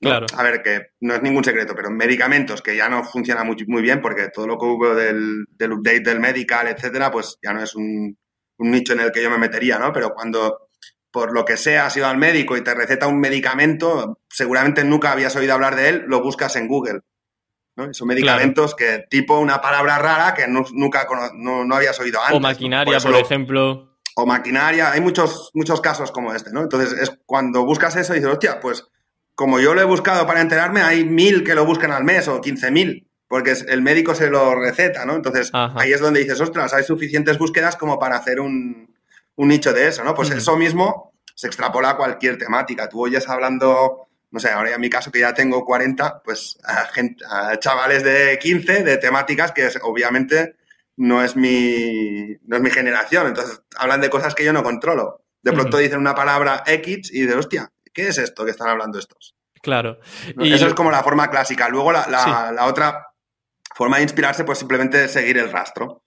[0.00, 0.26] Claro.
[0.34, 3.82] A ver, que no es ningún secreto, pero medicamentos que ya no funciona muy, muy
[3.82, 7.62] bien porque todo lo que hubo del, del update del medical, etcétera, pues ya no
[7.62, 8.16] es un,
[8.58, 9.92] un nicho en el que yo me metería, ¿no?
[9.92, 10.68] Pero cuando
[11.10, 15.12] por lo que sea has ido al médico y te receta un medicamento, seguramente nunca
[15.12, 17.00] habías oído hablar de él, lo buscas en Google.
[17.76, 17.92] ¿no?
[17.92, 22.36] Son medicamentos que tipo una palabra rara que nunca no, habías oído antes.
[22.36, 23.96] O maquinaria, por, ejemplo.
[24.16, 26.62] O maquinaria, hay muchos, muchos casos como este, ¿no?
[26.62, 28.86] Entonces es cuando buscas eso y dices, hostia, pues
[29.40, 32.42] como yo lo he buscado para enterarme, hay mil que lo buscan al mes o
[32.42, 35.14] quince mil, porque el médico se lo receta, ¿no?
[35.14, 38.94] Entonces ahí es donde dices, ostras, hay suficientes búsquedas como para hacer un,
[39.38, 40.12] nicho de eso, ¿no?
[40.14, 42.86] Pues eso mismo se extrapola a cualquier temática.
[42.90, 46.84] Tú oyes hablando no sé, ahora en mi caso que ya tengo 40, pues a,
[46.88, 50.56] gente, a chavales de 15 de temáticas que obviamente
[50.98, 55.24] no es, mi, no es mi generación, entonces hablan de cosas que yo no controlo.
[55.40, 58.98] De pronto dicen una palabra X y de hostia, ¿qué es esto que están hablando
[58.98, 59.34] estos?
[59.62, 59.98] Claro.
[60.38, 60.52] Y...
[60.52, 61.68] Eso es como la forma clásica.
[61.68, 63.08] Luego la, la, otra
[63.74, 66.02] forma de inspirarse, pues simplemente es seguir el rastro.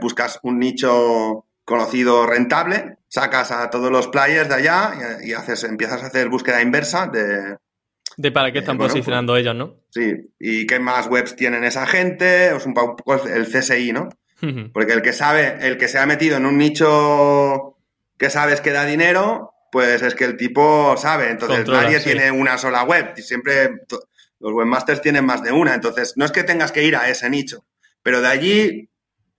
[0.00, 4.92] buscas un nicho conocido rentable, sacas a todos los players de allá
[5.24, 7.56] y, haces, empiezas a hacer búsqueda inversa de...
[8.16, 9.80] De para qué están posicionando pues, ellos, ¿no?
[9.90, 14.08] Sí, y qué más webs tienen esa gente, es un poco el CSI, ¿no?
[14.72, 17.78] Porque el que sabe, el que se ha metido en un nicho
[18.18, 21.30] que sabes que da dinero, pues es que el tipo sabe.
[21.30, 23.12] Entonces nadie tiene una sola web.
[23.16, 23.80] Siempre
[24.38, 25.74] los webmasters tienen más de una.
[25.74, 27.66] Entonces no es que tengas que ir a ese nicho,
[28.00, 28.90] pero de allí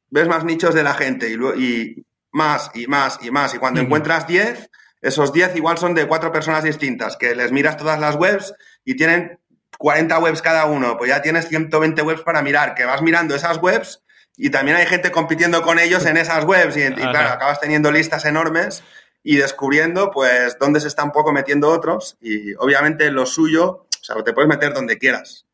[0.09, 3.55] ves más nichos de la gente y, y más y más y más.
[3.55, 4.69] Y cuando encuentras 10,
[5.01, 8.97] esos 10 igual son de cuatro personas distintas, que les miras todas las webs y
[8.97, 9.39] tienen
[9.77, 13.57] 40 webs cada uno, pues ya tienes 120 webs para mirar, que vas mirando esas
[13.59, 14.01] webs
[14.35, 18.25] y también hay gente compitiendo con ellos en esas webs y, claro, acabas teniendo listas
[18.25, 18.83] enormes
[19.25, 24.03] y descubriendo pues dónde se están un poco metiendo otros y obviamente lo suyo, o
[24.03, 25.45] sea, te puedes meter donde quieras,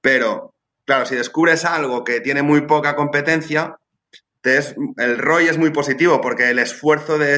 [0.00, 3.78] pero claro, si descubres algo que tiene muy poca competencia,
[4.96, 7.34] el ROI es muy positivo porque el esfuerzo de,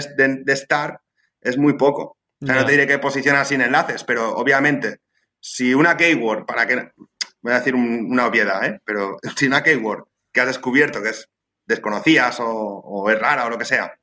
[0.46, 1.00] estar
[1.40, 2.16] es muy poco.
[2.42, 5.00] O sea, no te diré que posicionas sin enlaces, pero obviamente,
[5.40, 6.90] si una keyword, para que.
[7.42, 8.80] Voy a decir una obviedad, ¿eh?
[8.84, 11.28] Pero si una keyword que has descubierto que es
[11.66, 13.94] desconocías o, es rara o lo que sea,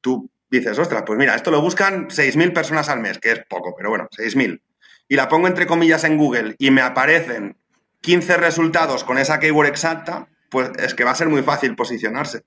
[0.00, 3.74] tú dices, ostras, pues mira, esto lo buscan 6.000 personas al mes, que es poco,
[3.76, 4.60] pero bueno, 6.000.
[5.08, 7.56] Y la pongo entre comillas en Google y me aparecen
[8.00, 12.44] 15 resultados con esa keyword exacta, pues es que va a ser muy fácil posicionarse.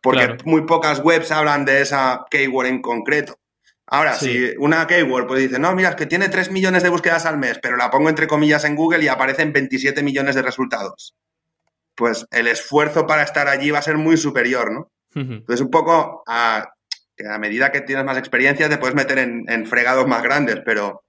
[0.00, 3.38] Porque muy pocas webs hablan de esa keyword en concreto.
[3.86, 7.26] Ahora, si una keyword pues dice, no, mira, es que tiene 3 millones de búsquedas
[7.26, 11.16] al mes, pero la pongo entre comillas en Google y aparecen 27 millones de resultados.
[11.96, 14.92] Pues el esfuerzo para estar allí va a ser muy superior, ¿no?
[15.12, 16.72] Entonces, un poco a,
[17.28, 21.04] a, medida que tienes más experiencia te puedes meter en, fregados más grandes, pero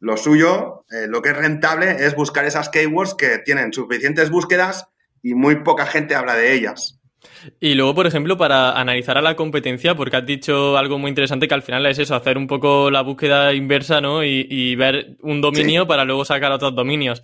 [0.00, 4.88] lo suyo, eh, lo que es rentable es buscar esas keywords que tienen suficientes búsquedas
[5.22, 6.98] y muy poca gente habla de ellas.
[7.60, 11.48] Y luego, por ejemplo, para analizar a la competencia, porque has dicho algo muy interesante
[11.48, 14.24] que al final es eso, hacer un poco la búsqueda inversa, ¿no?
[14.24, 17.22] Y, ver un dominio para luego sacar otros dominios.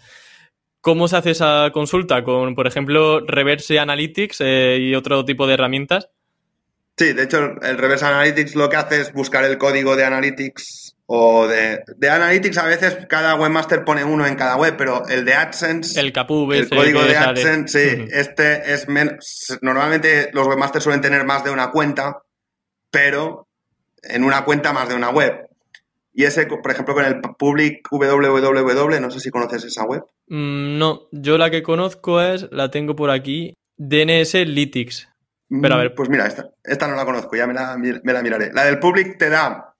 [0.80, 2.22] ¿Cómo se hace esa consulta?
[2.22, 6.08] Con, por ejemplo, Reverse Analytics eh, y otro tipo de herramientas.
[6.98, 10.96] Sí, de hecho, el Reverse Analytics lo que hace es buscar el código de Analytics
[11.06, 15.24] o de, de, Analytics a veces cada webmaster pone uno en cada web, pero el
[15.24, 19.56] de AdSense, el, Capub, el código de AdSense, sí, este es menos.
[19.62, 22.22] Normalmente los webmasters suelen tener más de una cuenta,
[22.90, 23.46] pero
[24.02, 25.48] en una cuenta más de una web.
[26.12, 30.02] Y ese, por ejemplo, con el public www, no sé si conoces esa web.
[30.26, 35.08] Mm, no, yo la que conozco es, la tengo por aquí, DNS Lytics.
[35.48, 35.94] Pero a ver.
[35.94, 38.52] Pues mira, esta, esta no la conozco, ya me la, me la miraré.
[38.52, 39.74] La del public te da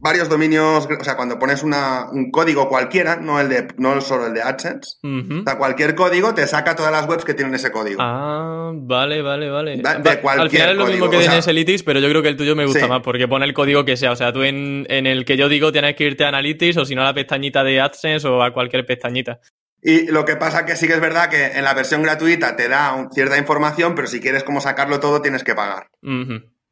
[0.00, 4.34] varios dominios, o sea, cuando pones un código cualquiera, no el de no solo el
[4.34, 8.00] de AdSense, o sea, cualquier código te saca todas las webs que tienen ese código.
[8.00, 9.76] Ah, vale, vale, vale.
[9.76, 9.82] De,
[10.20, 12.36] cualquier Al final es lo mismo que o DNS Analytics, pero yo creo que el
[12.36, 14.12] tuyo me gusta más porque pone el código que sea.
[14.12, 16.94] O sea, tú en, el que yo digo tienes que irte a Analytics o si
[16.94, 19.40] no a la pestañita de AdSense o a cualquier pestañita.
[19.82, 22.68] Y lo que pasa que sí que es verdad que en la versión gratuita te
[22.68, 25.90] da cierta información, pero si quieres como sacarlo todo tienes que pagar.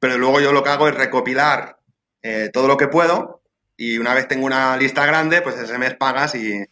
[0.01, 1.79] Pero luego yo lo que hago es recopilar
[2.23, 3.43] eh, todo lo que puedo
[3.77, 6.67] y una vez tengo una lista grande, pues ese mes pagas y,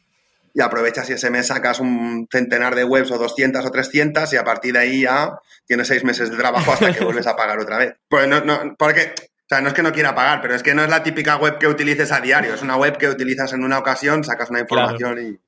[0.61, 4.45] aprovechas y ese mes sacas un centenar de webs o 200 o 300 y a
[4.45, 7.79] partir de ahí ya tienes seis meses de trabajo hasta que vuelves a pagar otra
[7.79, 7.95] vez.
[8.09, 10.75] Pues no, no, porque, o sea, no es que no quiera pagar, pero es que
[10.75, 13.65] no es la típica web que utilices a diario, es una web que utilizas en
[13.65, 15.46] una ocasión, sacas una información y...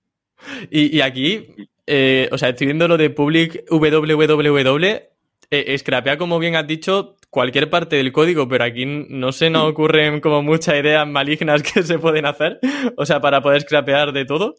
[0.71, 1.01] y...
[1.01, 1.55] aquí,
[1.87, 4.87] eh, o sea, estoy viendo lo de public www,
[5.51, 9.71] eh, scrapea, como bien has dicho, cualquier parte del código, pero aquí no se nos
[9.71, 12.59] ocurren como muchas ideas malignas que se pueden hacer,
[12.97, 14.55] o sea, para poder scrapear de todo.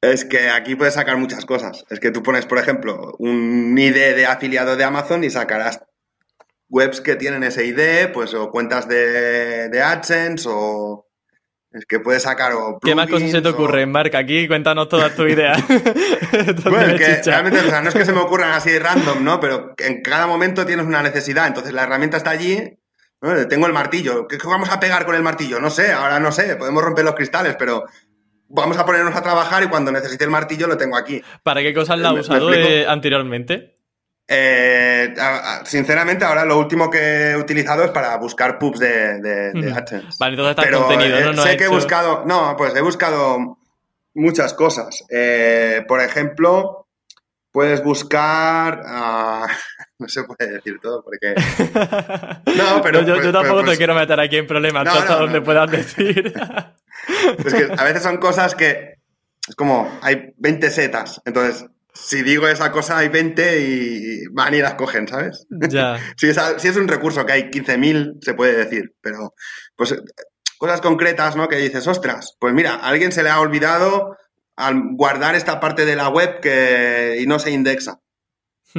[0.00, 1.84] Es que aquí puedes sacar muchas cosas.
[1.88, 5.80] Es que tú pones, por ejemplo, un ID de afiliado de Amazon y sacarás
[6.68, 11.06] webs que tienen ese ID, pues o cuentas de, de AdSense o,
[11.74, 14.14] Es que puedes sacar o ¿Qué más cosas se te plugins o- ocurren, Marc?
[14.14, 15.62] Aquí cuéntanos todas tus ideas.
[16.64, 19.40] Bueno, que realmente, o sea, no es que se me ocurran así random, ¿no?
[19.40, 21.46] Pero en cada momento tienes una necesidad.
[21.46, 22.58] Entonces la herramienta está allí.
[23.20, 23.46] ¿no?
[23.48, 24.26] Tengo el martillo.
[24.26, 25.60] ¿Qué vamos a pegar con el martillo?
[25.60, 26.56] No sé, ahora no sé.
[26.56, 27.84] Podemos romper los cristales, pero
[28.48, 31.22] vamos a ponernos a trabajar y cuando necesite el martillo lo tengo aquí.
[31.42, 33.76] ¿Para qué cosas la has ¿Me- me usado eh, anteriormente?
[34.28, 35.14] Eh,
[35.64, 39.72] sinceramente, ahora lo último que he utilizado es para buscar pubs de, de, de.
[39.72, 40.16] AdSense.
[40.18, 41.32] Vale, entonces está Pero contenido, eh, ¿no?
[41.34, 43.58] No sé que he hecho- buscado, no, pues he buscado
[44.14, 45.04] muchas cosas.
[45.10, 46.86] Eh, por ejemplo,
[47.50, 49.46] puedes buscar, ah,
[49.98, 51.34] no se puede decir todo porque
[52.56, 55.14] No, pero- yo, yo pues- tampoco pues- te quiero meter aquí en problemas, No, hasta
[55.14, 55.44] no, donde no.
[55.44, 56.32] puedas decir.
[57.44, 58.94] es que a veces son cosas que
[59.46, 64.58] es como hay 20 setas, entonces si digo esa cosa hay 20 y van y
[64.60, 65.46] las cogen, ¿sabes?
[65.68, 65.98] ya.
[66.16, 69.34] Si es, al- si es un recurso que hay 15.000, se puede decir, pero
[69.76, 69.96] pues eh,
[70.58, 71.48] cosas concretas, ¿no?
[71.48, 74.16] Que dices, ostras, pues mira, a alguien se le ha olvidado
[74.56, 77.98] al guardar esta parte de la web que, y no se indexa.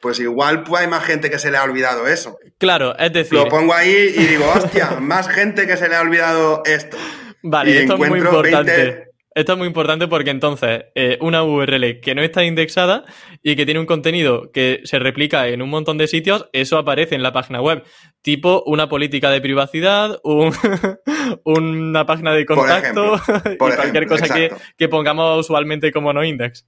[0.00, 2.38] Pues igual pues, hay más gente que se le ha olvidado eso.
[2.58, 6.00] claro, es decir, Lo pongo ahí y digo, hostia, más gente que se le ha
[6.00, 6.96] olvidado esto.
[7.42, 8.72] vale, y esto es muy importante.
[8.72, 13.04] 20 Esto es muy importante porque entonces eh, una URL que no está indexada
[13.44, 17.14] y que tiene un contenido que se replica en un montón de sitios, eso aparece
[17.14, 17.84] en la página web.
[18.22, 20.52] Tipo una política de privacidad, un-
[21.44, 23.14] una página de Por contacto
[23.52, 26.66] y cualquier ejemplo, cosa que, que pongamos usualmente como no index.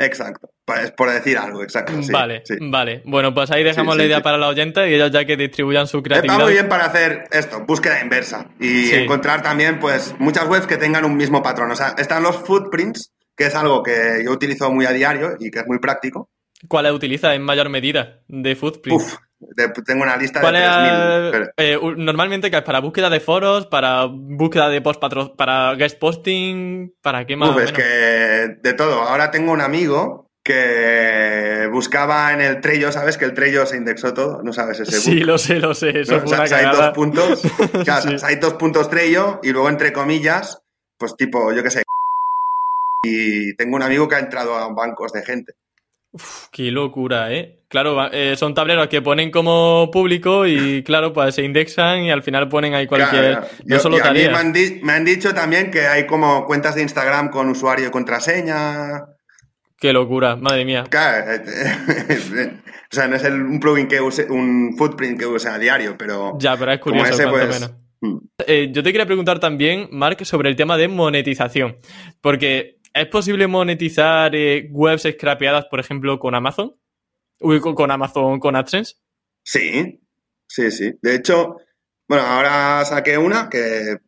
[0.00, 0.48] Exacto.
[0.64, 2.02] Pues por decir algo, exacto.
[2.02, 2.56] sí, vale, sí.
[2.60, 3.02] vale.
[3.04, 5.86] Bueno, pues ahí dejamos Sí, la idea para la oyente y ellos ya que distribuyan
[5.86, 6.36] su creatividad.
[6.36, 8.48] Está muy bien para hacer esto, búsqueda inversa.
[8.58, 11.70] Y encontrar también, pues, muchas webs que tengan un mismo patrón.
[11.70, 15.50] O sea, están los footprints, que es algo que yo utilizo muy a diario y
[15.50, 16.30] que es muy práctico.
[16.68, 19.00] ¿Cuáles utiliza en mayor medida de footprint?
[19.00, 19.14] Uf,
[19.86, 21.30] tengo una lista de ¿Cuál es, 3.000.
[21.30, 25.74] pero- eh, normalmente que es para búsqueda de foros, para búsqueda de post patro- para
[25.76, 27.50] guest posting, para qué más.
[27.50, 27.82] Uf, o es que
[28.60, 29.02] de todo.
[29.02, 33.16] Ahora tengo un amigo que buscaba en el Trello, ¿sabes?
[33.16, 35.26] Que el Trello se indexó todo, ¿no sabes ese Sí, book?
[35.26, 36.00] lo sé, lo sé.
[36.00, 36.20] Eso ¿no?
[36.20, 36.86] fue O sea, una hay cagada.
[36.86, 37.42] dos puntos,
[37.74, 40.62] o sea, hay dos puntos Trello y luego entre comillas,
[40.98, 41.82] pues tipo, yo qué sé.
[43.02, 45.54] Y tengo un amigo que ha entrado a bancos de gente.
[46.12, 47.60] Uf, qué locura, ¿eh?
[47.68, 52.22] Claro, eh, son tableros que ponen como público y, claro, pues se indexan y al
[52.22, 53.32] final ponen ahí cualquier.
[53.38, 54.32] Claro, no yo- solo y a mí tareas.
[54.32, 57.86] me han, di- me han dicho también que hay como cuentas de Instagram con usuario
[57.86, 59.04] y contraseña.
[59.78, 60.84] Qué locura, madre mía.
[60.90, 61.42] Claro, eh,
[62.08, 62.52] eh,
[62.92, 65.96] o sea, no es el- un plugin que use, un footprint que use a diario,
[65.96, 67.48] pero Ya, pero es curioso, ese, pues.
[67.48, 67.72] menos.
[68.00, 68.18] mm.
[68.48, 71.76] Eh, yo te quería preguntar también, Mark, sobre el tema de monetización.
[72.20, 76.74] Porque ¿es posible monetizar eh, webs scrapeadas, por ejemplo, con Amazon?
[77.40, 78.96] Uy, con, con Amazon, con AdSense.
[79.42, 80.00] Sí,
[80.46, 80.92] sí, sí.
[81.00, 81.56] De hecho,
[82.08, 83.98] bueno, ahora saqué una que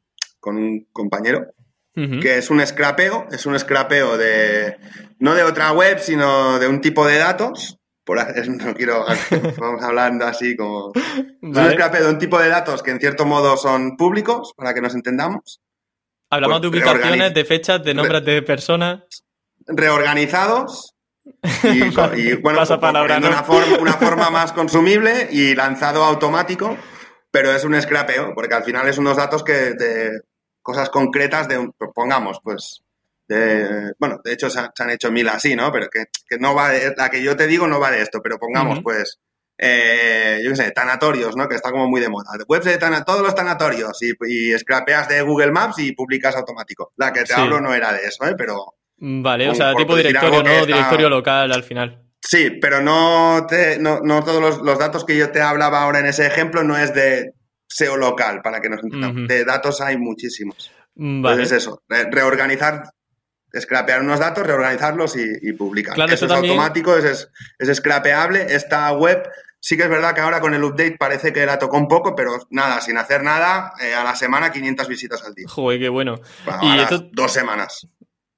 [0.40, 1.54] con un compañero
[1.94, 4.78] que es un scrapeo, es un scrapeo de
[5.18, 7.78] no de otra web, sino de un tipo de datos.
[8.02, 8.18] Por,
[8.48, 9.04] no quiero,
[9.58, 13.26] vamos hablando así como es un scrapeo de un tipo de datos que en cierto
[13.26, 15.60] modo son públicos, para que nos entendamos,
[16.32, 19.00] Hablamos de pues, ubicaciones, de fechas, de nombres de personas.
[19.66, 20.94] reorganizados
[21.64, 23.28] y, bueno, Pasa palabra, ¿no?
[23.28, 26.76] una, forma, una forma más consumible y lanzado automático,
[27.30, 30.20] pero es un scrapeo, porque al final es unos datos que de
[30.62, 32.82] cosas concretas de, pongamos, pues,
[33.28, 35.70] de, bueno, de hecho se, han- se han hecho mil así, ¿no?
[35.72, 38.20] Pero que, que no va de, la que yo te digo no va de esto,
[38.22, 39.18] pero pongamos, pues,
[39.64, 41.48] eh, yo qué sé, tanatorios, ¿no?
[41.48, 42.30] Que está como muy de moda.
[42.48, 46.92] Webs de tana- todos los tanatorios y, y scrapeas de Google Maps y publicas automático.
[46.96, 47.40] La que te Sí.
[47.40, 48.34] hablo no era de eso, ¿eh?
[48.36, 50.50] Pero Vale, o sea, tipo directorio, ¿no?
[50.50, 52.02] está- Directorio local al final.
[52.20, 56.00] Sí, pero no, te, no, no todos los, los datos que yo te hablaba ahora
[56.00, 57.32] en ese ejemplo no es de
[57.68, 59.28] SEO local, para que nos entendamos.
[59.28, 60.72] De datos hay muchísimos.
[60.94, 61.16] Vale.
[61.16, 62.84] Entonces es eso, re- reorganizar,
[63.58, 65.94] scrapear unos datos, reorganizarlos y, y publicar.
[65.94, 68.46] Claro, eso eso es también- automático, es, es, es scrapeable.
[68.54, 69.28] Esta web
[69.64, 72.16] sí que es verdad que ahora con el update parece que la tocó un poco,
[72.16, 75.46] pero nada, sin hacer nada, eh, a la semana 500 visitas al día.
[75.48, 76.16] Joder, qué bueno.
[76.44, 77.86] Bueno, Y esto- dos semanas.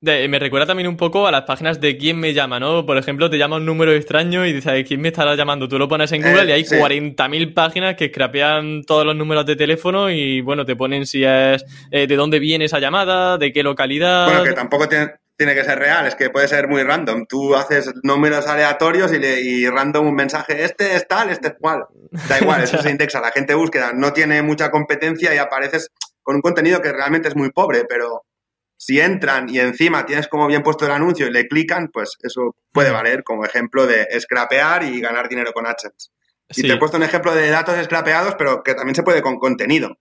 [0.00, 2.84] De- me recuerda también un poco a las páginas de quién me llama, ¿no?
[2.84, 5.66] Por ejemplo, te llama un número extraño y dices, ¿quién me estará llamando?
[5.66, 6.76] Tú lo pones en Google Eh, y hay sí.
[6.76, 11.64] 40.000 páginas que scrapean todos los números de teléfono y, bueno, te ponen si es
[11.90, 14.26] eh, de dónde viene esa llamada, de qué localidad.
[14.26, 15.06] Bueno, que tampoco tiene,
[15.36, 17.26] tiene que ser real, es que puede ser muy random.
[17.26, 21.54] Tú haces números aleatorios y, le, y random un mensaje, este es tal, este es
[21.58, 21.84] cual.
[22.28, 25.90] Da igual, eso se indexa, la gente búsqueda no tiene mucha competencia y apareces
[26.22, 28.24] con un contenido que realmente es muy pobre, pero
[28.76, 32.56] si entran y encima tienes como bien puesto el anuncio y le clican, pues eso
[32.72, 36.10] puede valer como ejemplo de scrapear y ganar dinero con AdSense.
[36.50, 36.62] Y Sí.
[36.62, 39.96] te he puesto un ejemplo de datos scrapeados, pero que también se puede con contenido.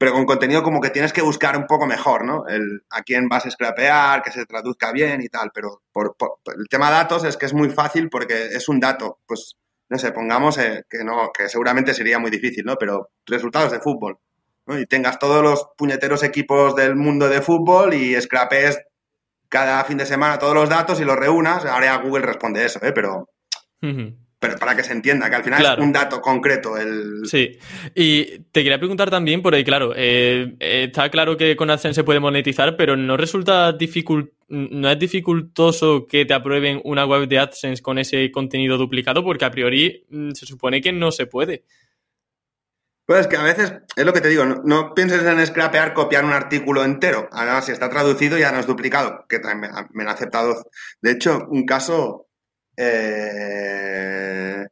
[0.00, 2.48] Pero con contenido como que tienes que buscar un poco mejor, ¿no?
[2.48, 6.16] El, a quién vas a scrapear, que se traduzca bien y tal, pero por,
[6.56, 9.58] el tema datos es que es muy fácil porque es un dato, pues,
[9.90, 12.76] no sé, pongamos eh, que no, que seguramente sería muy difícil, ¿no?
[12.76, 14.16] Pero resultados de fútbol.
[14.68, 18.80] Y tengas todos los puñeteros equipos del mundo de fútbol y scrapees
[19.50, 22.92] cada fin de semana todos los datos y los reúnas, ahora Google responde eso, ¿eh?
[22.92, 23.28] Pero
[24.40, 26.78] pero para que se entienda, que al final es un dato concreto.
[26.78, 27.26] El...
[27.26, 27.58] Sí,
[27.94, 32.04] y te quería preguntar también, por ahí, claro, eh, está claro que con AdSense se
[32.04, 37.38] puede monetizar, pero ¿no resulta dificult no es dificultoso que te aprueben una web de
[37.38, 39.22] AdSense con ese contenido duplicado?
[39.22, 41.64] Porque a priori mm, se supone que no se puede.
[43.04, 46.24] Pues es que a veces, es lo que te digo, no, pienses en scrapear, copiar
[46.24, 47.28] un artículo entero.
[47.30, 50.64] Además, si está traducido ya no es duplicado, que también me, me han aceptado.
[51.02, 52.29] De hecho, un caso
[52.76, 54.66] eh,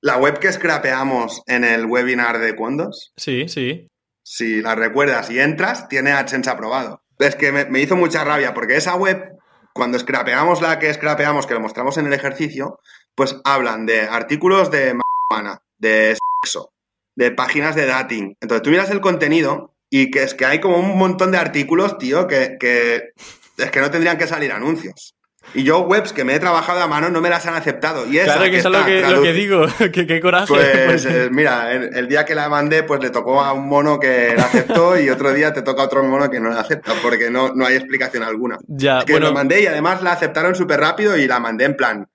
[0.00, 3.12] la web que scrapeamos en el webinar de Cuondos.
[3.16, 3.88] Sí, sí.
[4.22, 7.02] Si la recuerdas y entras, tiene AdSense aprobado.
[7.18, 9.36] Es que me, hizo mucha rabia porque esa web,
[9.72, 12.80] cuando scrapeamos la que scrapeamos, que lo mostramos en el ejercicio,
[13.14, 14.98] pues hablan de artículos de
[15.30, 16.72] mana, de sexo,
[17.14, 18.36] de páginas de dating.
[18.40, 21.98] Entonces tú miras el contenido y que es que hay como un montón de artículos,
[21.98, 23.12] tío, que, que
[23.56, 25.14] es que no tendrían que salir anuncios.
[25.52, 28.06] Y yo webs que me he trabajado a mano no me las han aceptado.
[28.06, 30.46] Y claro que, es lo que, digo, qué coraje.
[30.48, 34.34] Pues eh, mira, el, día que la mandé, pues le tocó a un mono que
[34.36, 37.30] la aceptó y otro día te toca a otro mono que no la acepta, porque
[37.30, 38.58] no, no hay explicación alguna.
[38.66, 41.76] Ya, que bueno, lo mandé y además la aceptaron súper rápido y la mandé en
[41.76, 42.08] plan,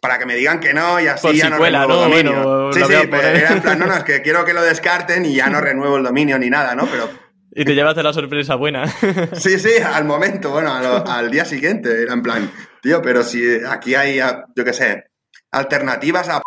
[0.00, 2.72] para que me digan que no y así ya no renuevo el dominio.
[2.72, 5.34] sí, sí, pero era en plan, no, no, es que quiero que lo descarten y
[5.34, 6.86] ya no renuevo el dominio ni nada, ¿no?
[6.86, 7.08] Pero
[7.54, 8.84] y te llevas la sorpresa buena.
[9.34, 13.94] Sí, sí, al momento, bueno, al, día siguiente, era en plan, tío, pero si aquí
[13.94, 14.18] hay,
[14.56, 15.04] yo qué sé,
[15.50, 16.42] alternativas a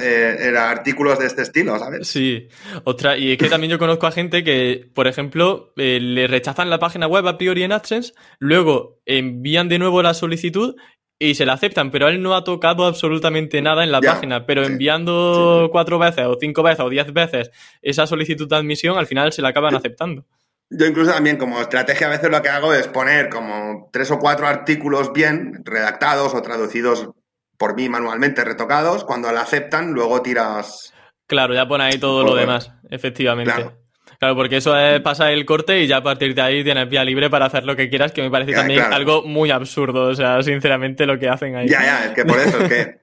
[0.00, 2.08] eh, era artículos de este estilo, ¿sabes?
[2.08, 2.48] Sí.
[2.84, 6.70] Otra, y es que también yo conozco a gente que, por ejemplo, eh, le rechazan
[6.70, 10.76] la página web a priori en AdSense, luego envían de nuevo la solicitud
[11.18, 14.64] y se la aceptan, pero él no ha tocado absolutamente nada en la página, pero
[14.64, 17.50] enviando cuatro veces o cinco veces o diez veces
[17.80, 20.24] esa solicitud de admisión, al final se la acaban aceptando.
[20.68, 24.18] Yo incluso también como estrategia a veces lo que hago es poner como tres o
[24.18, 27.08] cuatro artículos bien redactados o traducidos
[27.56, 30.92] por mí manualmente, retocados, cuando la aceptan luego tiras...
[31.26, 33.52] Claro, ya pone ahí todo lo demás, efectivamente.
[33.52, 33.78] Claro,
[34.18, 37.30] porque eso es pasar el corte y ya a partir de ahí tienes vía libre
[37.30, 41.06] para hacer lo que quieras, que me parece también algo muy absurdo, o sea, sinceramente
[41.06, 41.68] lo que hacen ahí.
[41.68, 43.00] Ya, ya, es que por eso es que...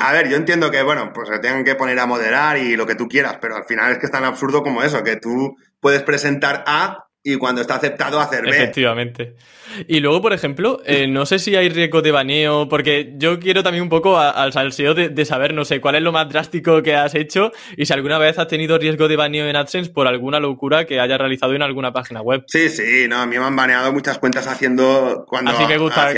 [0.00, 2.86] A ver, yo entiendo que, bueno, pues se tengan que poner a moderar y lo
[2.86, 5.56] que tú quieras, pero al final es que es tan absurdo como eso, que tú
[5.80, 8.50] puedes presentar A y cuando está aceptado hacer B.
[8.50, 9.34] Efectivamente.
[9.88, 13.62] Y luego, por ejemplo, eh, no sé si hay riesgo de baneo, porque yo quiero
[13.62, 16.94] también un poco al salseo de, saber, no sé, cuál es lo más drástico que
[16.94, 20.40] has hecho y si alguna vez has tenido riesgo de baneo en AdSense por alguna
[20.40, 22.44] locura que hayas realizado en alguna página web.
[22.46, 26.12] Sí, sí, no, a mí me han baneado muchas cuentas haciendo cuando Así me gusta,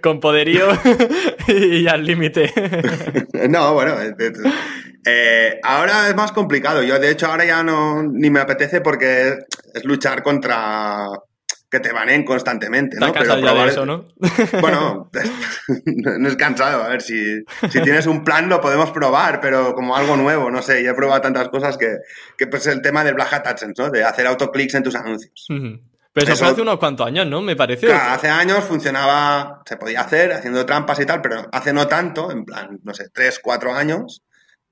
[0.00, 0.66] con, poderío
[1.48, 2.52] y al límite.
[3.48, 3.94] no, bueno,
[5.04, 6.82] eh, ahora es más complicado.
[6.82, 9.34] Yo, de hecho, ahora ya no ni me apetece porque
[9.74, 11.08] es, luchar contra
[11.72, 13.10] que te baneen constantemente, ¿no?
[13.14, 13.68] Pero probar...
[13.70, 14.06] eso, ¿no?
[14.60, 15.10] Bueno,
[16.18, 16.82] no es cansado.
[16.82, 20.60] A ver, si, si, tienes un plan lo podemos probar, pero como algo nuevo, no
[20.60, 20.84] sé.
[20.84, 21.96] Yo he probado tantas cosas que,
[22.36, 23.88] que pues el tema del Black Hat AdSense, ¿no?
[23.88, 25.46] De hacer autoclicks en tus anuncios.
[25.48, 27.40] Pero eso, fue hace unos cuantos años, ¿no?
[27.40, 27.86] Me parece.
[27.86, 32.30] Claro, hace años funcionaba, se podía hacer haciendo trampas y tal, pero hace no tanto,
[32.30, 34.22] en plan, no sé, tres, cuatro años,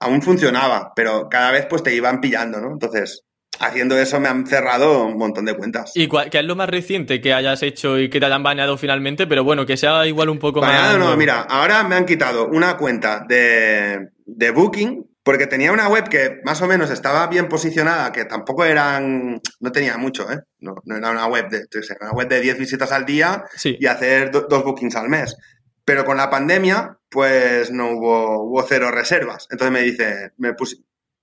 [0.01, 2.73] aún funcionaba, pero cada vez pues te iban pillando, ¿no?
[2.73, 3.25] Entonces,
[3.59, 5.93] haciendo eso me han cerrado un montón de cuentas.
[5.95, 8.77] ¿Y cuál, qué es lo más reciente que hayas hecho y que te hayan baneado
[8.79, 9.27] finalmente?
[9.27, 10.97] Pero bueno, que sea igual un poco más...
[10.99, 16.09] No, mira, ahora me han quitado una cuenta de, de Booking porque tenía una web
[16.09, 20.41] que más o menos estaba bien posicionada, que tampoco eran, no tenía mucho, ¿eh?
[20.61, 21.67] No, era una web de,
[22.01, 25.37] una web de 10 visitas al día y hacer dos bookings al mes.
[25.85, 29.47] Pero con la pandemia, pues no hubo, hubo cero reservas.
[29.51, 30.77] Entonces me dice, me puse,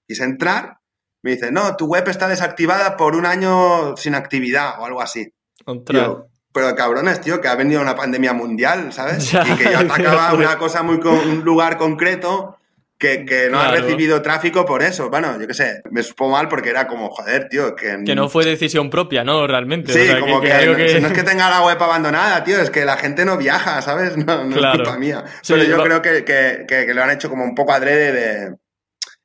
[0.07, 0.77] quise entrar,
[1.21, 5.33] me dice, no, tu web está desactivada por un año sin actividad o algo así.
[5.65, 9.33] pero cabrones, tío, que ha venido una pandemia mundial, ¿sabes?
[9.33, 12.57] y que yo atacaba una cosa muy con un lugar concreto
[12.97, 15.09] que, no ha recibido tráfico por eso.
[15.09, 17.97] Bueno, yo qué sé, me supo mal porque era como, joder, tío, que...
[18.05, 19.45] Que no fue decisión propia, ¿no?
[19.45, 19.93] Realmente.
[19.93, 23.23] Sí, como que, no, es que tenga la web abandonada, tío, es que la gente
[23.23, 24.17] no viaja, ¿sabes?
[24.17, 25.23] No, no es culpa mía.
[25.47, 28.55] Pero yo creo que, que, lo han hecho como un poco adrede de...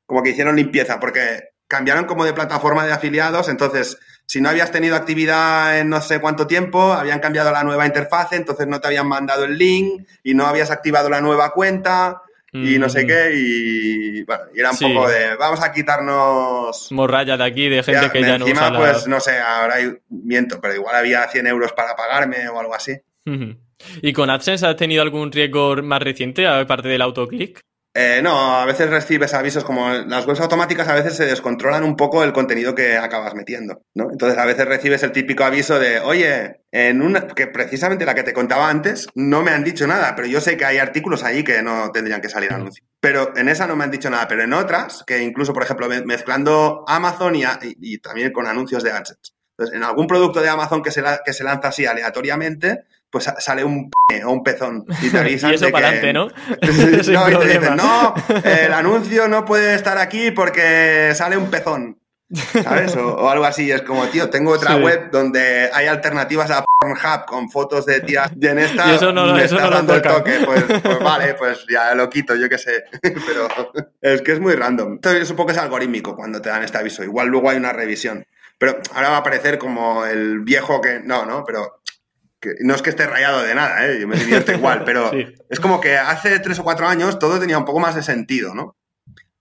[0.05, 3.97] Como que hicieron limpieza, porque cambiaron como de plataforma de afiliados, entonces...
[4.25, 8.31] Si no habías tenido actividad en no sé cuánto tiempo, habían cambiado la nueva interfaz,
[8.31, 12.21] entonces no te habían mandado el link y no habías activado la nueva cuenta
[12.53, 13.07] y no sé Mm.
[13.07, 14.85] qué, y bueno, y era un Sí.
[14.85, 16.89] poco de, vamos a quitarnos...
[16.93, 18.79] Morralla de aquí, de gente Ya, que ya no encima, usa la...
[18.79, 22.73] pues, no sé, ahora hay- miento, pero igual había 100 euros para pagarme o algo
[22.75, 22.93] así.
[24.01, 27.59] ¿Y con AdSense has tenido algún riesgo más reciente, aparte del autoclick?
[27.95, 31.95] Eh, no, a veces recibes avisos como las webs automáticas a veces se descontrolan un
[31.95, 34.09] poco el contenido que acabas metiendo, ¿no?
[34.11, 38.23] Entonces a veces recibes el típico aviso de, oye, en una, que precisamente la que
[38.23, 41.43] te contaba antes, no me han dicho nada, pero yo sé que hay artículos allí
[41.43, 42.83] que no tendrían que salir anuncios.
[42.99, 45.87] Pero en esa no me han dicho nada, pero en otras, que incluso, por ejemplo,
[45.87, 49.33] me- mezclando Amazon y, a- y- y también con anuncios de AdSense.
[49.55, 53.23] Entonces, en algún producto de Amazon que se, la- que se lanza así aleatoriamente, pues
[53.25, 55.99] sa- sale un p o un pezón y te avisan Y eso de para que-
[55.99, 56.27] adelante, ¿no?
[57.13, 61.99] No, y te dicen, no, el anuncio no puede estar aquí porque sale un pezón.
[62.63, 62.95] ¿Sabes?
[62.95, 63.69] O, o algo así.
[63.71, 64.81] Es como, tío, tengo otra Sí.
[64.81, 68.31] web donde hay alternativas a Pornhub con fotos de tías.
[68.41, 70.39] Y en esta Y eso no me eso estás no dando el toque.
[70.43, 72.85] Pues, pues vale, pues ya lo quito, yo qué sé.
[73.03, 73.47] Pero
[74.01, 74.93] es que es muy random.
[74.93, 77.03] Entonces, yo supongo que es algorítmico cuando te dan este aviso.
[77.03, 78.25] Igual luego hay una revisión.
[78.57, 81.01] Pero ahora va a aparecer como el viejo que.
[81.03, 81.81] No, no, pero.
[82.43, 83.99] Que no es que esté rayado de nada, ¿eh?
[84.01, 85.25] yo me divierto igual, pero Sí.
[85.49, 88.53] es como que hace tres o cuatro años todo tenía un poco más de sentido,
[88.53, 88.75] ¿no?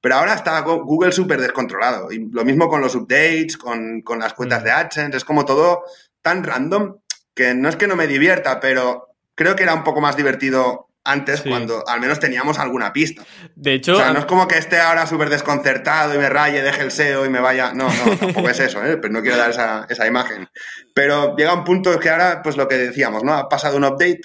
[0.00, 2.10] Pero ahora está Go- Google súper descontrolado.
[2.12, 4.64] Y lo mismo con los updates, con, con las cuentas Mm.
[4.64, 5.16] de AdSense.
[5.16, 5.82] Es como todo
[6.22, 6.96] tan random
[7.34, 10.88] que no es que no me divierta, pero creo que era un poco más divertido
[11.04, 11.48] antes Sí.
[11.48, 13.22] cuando al menos teníamos alguna pista.
[13.56, 16.62] De hecho, O sea, no es como que esté ahora súper desconcertado y me raye,
[16.62, 17.72] deje el SEO y me vaya.
[17.74, 18.96] No, no, tampoco es eso, ¿eh?
[18.98, 20.48] Pero no quiero dar esa, esa imagen.
[20.94, 23.34] Pero llega un punto que ahora, pues lo que decíamos, ¿no?
[23.34, 24.20] Ha pasado un update,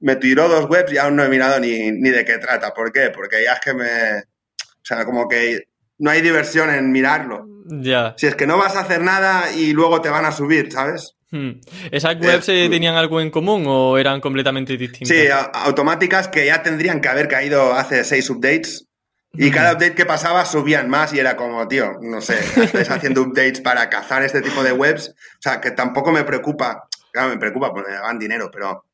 [0.00, 2.74] me tiró dos webs y aún no he mirado ni, ni de qué trata.
[2.74, 3.10] ¿Por qué?
[3.10, 4.18] Porque ya es que me.
[4.20, 7.46] O sea, como que no hay diversión en mirarlo.
[7.66, 8.14] ya.
[8.16, 11.14] Si es que no vas a hacer nada y luego te van a subir, ¿sabes?
[11.30, 11.60] Hmm.
[11.90, 15.14] ¿Esas webs eh, tenían algo en común o eran completamente distintas?
[15.14, 18.86] Sí, automáticas que ya tendrían que haber caído hace seis updates.
[19.34, 23.22] Y cada update que pasaba subían más y era como, tío, no sé, estáis haciendo
[23.22, 25.10] updates para cazar este tipo de webs.
[25.10, 26.88] O sea, que tampoco me preocupa.
[27.12, 28.86] Claro, me preocupa porque me hagan dinero, pero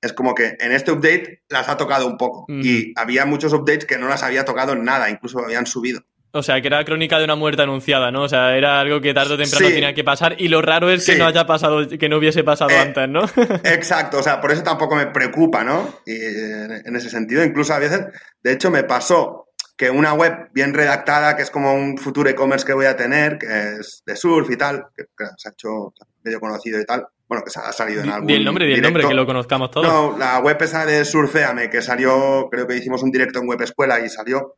[0.00, 2.42] es como que en este update las ha tocado un poco.
[2.42, 2.60] Ujú.
[2.60, 6.00] Y había muchos updates que no las había tocado nada, incluso habían subido.
[6.34, 8.22] O sea, que era crónica de una muerte anunciada, ¿no?
[8.22, 9.74] O sea, era algo que tarde o temprano Sí.
[9.74, 11.18] tenía que pasar y lo raro es que Sí.
[11.18, 13.22] no haya pasado, que no hubiese pasado Eh, antes, ¿no?
[13.64, 16.00] Exacto, o sea, por eso tampoco me preocupa, ¿no?
[16.06, 18.06] Y en ese sentido, incluso a veces,
[18.42, 22.64] de hecho, me pasó que una web bien redactada, que es como un futuro e-commerce
[22.64, 23.46] que voy a tener, que
[23.80, 25.92] es de surf y tal, que, que se ha hecho
[26.24, 28.74] medio conocido y tal, bueno, que se ha salido en algún Di el nombre, di
[28.74, 29.86] el nombre, que lo conozcamos todos.
[29.86, 33.62] No, la web esa de Surfeame, que salió, creo que hicimos un directo en Web
[33.62, 34.56] Escuela y salió,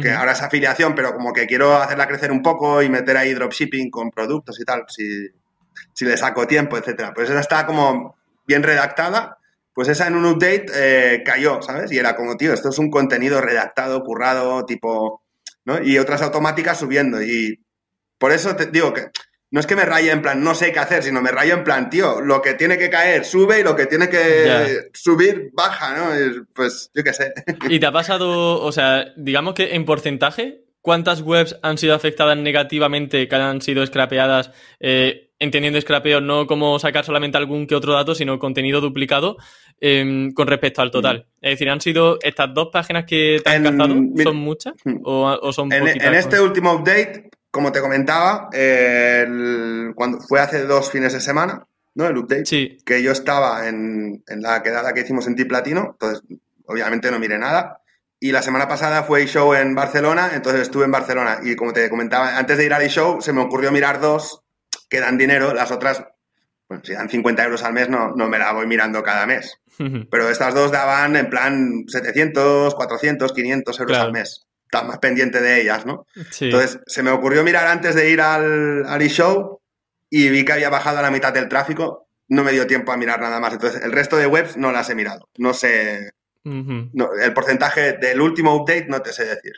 [0.00, 3.32] que ahora es afiliación, pero como que quiero hacerla crecer un poco y meter ahí
[3.32, 5.28] dropshipping con productos y tal, si,
[5.92, 7.12] si le saco tiempo, etcétera.
[7.14, 8.16] Pues esa está como
[8.46, 9.38] bien redactada,
[9.72, 11.90] pues esa en un update eh, cayó, ¿sabes?
[11.92, 15.22] Y era como, tío, esto es un contenido redactado, currado, tipo,
[15.64, 15.82] ¿no?
[15.82, 17.22] Y otras automáticas subiendo.
[17.22, 17.60] Y
[18.18, 19.08] por eso te digo que
[19.54, 21.62] no es que me raye en plan, no sé qué hacer, sino me rayo en
[21.62, 25.96] plan, tío, lo que tiene que caer sube y lo que tiene que subir baja,
[25.96, 26.12] ¿no?
[26.12, 27.32] Es, Pues yo qué sé.
[27.70, 32.36] ¿Y te ha pasado, o sea, digamos que en porcentaje, cuántas webs han sido afectadas
[32.36, 34.50] negativamente, que han sido scrapeadas,
[34.80, 39.36] eh, entendiendo scrapeo no como sacar solamente algún que otro dato, sino contenido duplicado
[39.80, 41.26] em, con respecto al total?
[41.40, 43.94] Es decir, ¿han sido estas dos páginas que te han En- cazado?
[44.22, 44.74] ¿Son muchas?
[45.04, 46.08] ¿O, o son En, poquitas?
[46.08, 51.64] en este último update, como te comentaba, el- cuando fue hace dos fines de semana,
[51.94, 52.06] ¿no?
[52.08, 52.78] El update, Sí.
[52.84, 56.22] que yo estaba en, en la quedada que hicimos en T-Platino, entonces
[56.66, 57.80] obviamente no miré nada.
[58.18, 61.38] Y la semana pasada fue show en Barcelona, entonces estuve en Barcelona.
[61.44, 64.40] Y como te comentaba, antes de ir al show se me ocurrió mirar dos
[64.90, 66.04] que dan dinero, las otras,
[66.68, 69.58] bueno, si dan 50 euros al mes, no, no me la voy mirando cada mes.
[70.10, 74.06] Pero estas dos daban en plan 700, 400, 500 euros Claro.
[74.06, 74.43] al mes.
[74.74, 76.06] Estás más pendiente de ellas, ¿no?
[76.30, 76.46] Sí.
[76.46, 79.60] Entonces, se me ocurrió mirar antes de ir al, al e-show
[80.10, 82.08] y vi que había bajado a la mitad del tráfico.
[82.28, 83.52] No me dio tiempo a mirar nada más.
[83.52, 85.28] Entonces, el resto de webs no las he mirado.
[85.38, 86.10] No sé.
[86.44, 89.54] No, el porcentaje del último update no te sé decir.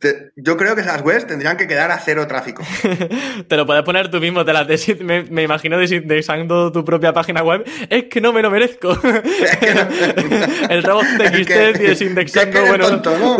[0.00, 2.62] Te- yo creo que esas webs tendrían que quedar a cero tráfico.
[3.48, 7.12] Te lo puedes poner tú mismo, te las desi- me, me imagino desindexando tu propia
[7.12, 7.64] página web.
[7.90, 8.98] Es que no me lo merezco.
[9.00, 12.88] que no- El robot de Es que- XT que desindexando, eres bueno.
[12.88, 13.36] tonto, ¿no?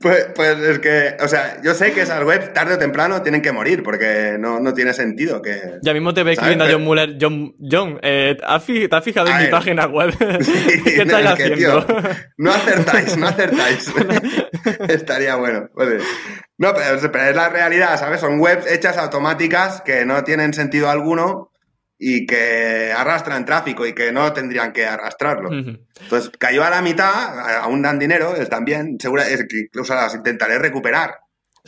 [0.00, 3.40] pues, pues es que, o sea, yo sé que esas webs tarde o temprano tienen
[3.40, 5.78] que morir porque no, no tiene sentido que...
[5.82, 7.16] Ya mismo te ve escribiendo a John Muller.
[7.18, 10.12] John, John eh, ¿has fi- ¿te has fijado en mi página web?
[10.42, 11.86] Sí, ¿Qué no, estás es que, haciendo?
[11.86, 11.96] tío,
[12.36, 13.92] no acertáis, no acertáis.
[14.88, 15.70] Estaría bueno.
[15.74, 15.98] Vale.
[16.58, 18.20] No, pero, pero es la realidad, ¿sabes?
[18.20, 21.50] Son webs hechas automáticas que no tienen sentido alguno
[21.98, 25.50] y que arrastran tráfico y que no tendrían que arrastrarlo.
[25.52, 30.58] Entonces, cayó a la mitad, aún dan dinero, también, seguro, es que incluso las intentaré
[30.58, 31.18] recuperar.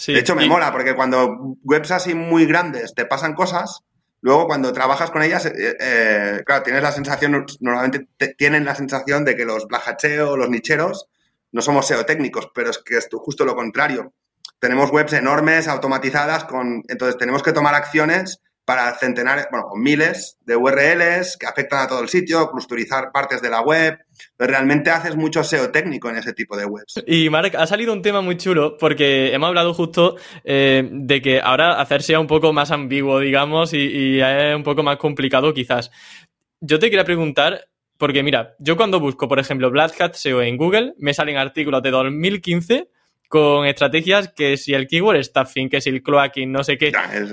[0.07, 3.82] de hecho, me mola, porque cuando webs así muy grandes te pasan cosas,
[4.20, 9.24] luego cuando trabajas con ellas, eh, eh, claro, tienes la sensación, normalmente tienen la sensación
[9.24, 11.09] de que los o los nicheros,
[11.53, 14.12] no somos SEO técnicos, pero es que es justo lo contrario.
[14.59, 20.57] Tenemos webs enormes, automatizadas, con, entonces tenemos que tomar acciones para centenares, bueno, miles de
[20.57, 23.97] URLs que afectan a todo el sitio, clusterizar partes de la web.
[24.36, 26.94] Realmente haces mucho SEO técnico en ese tipo de webs.
[27.07, 31.40] Y Mark, ha salido un tema muy chulo porque hemos hablado justo eh, de que
[31.40, 35.55] ahora hacer SEO un poco más ambiguo, digamos, y, y es un poco más complicado
[35.55, 35.92] quizás.
[36.61, 37.68] Yo te quería preguntar,
[37.99, 41.82] porque mira, yo cuando busco, por ejemplo, Black Hat SEO en Google, me salen artículos
[41.82, 42.88] de 2015
[43.28, 46.92] con estrategias que si el keyword stuffing, que si el cloaking, no sé qué,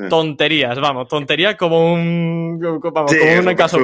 [0.09, 3.78] tonterías, vamos, tonterías como un, vamos, como un caso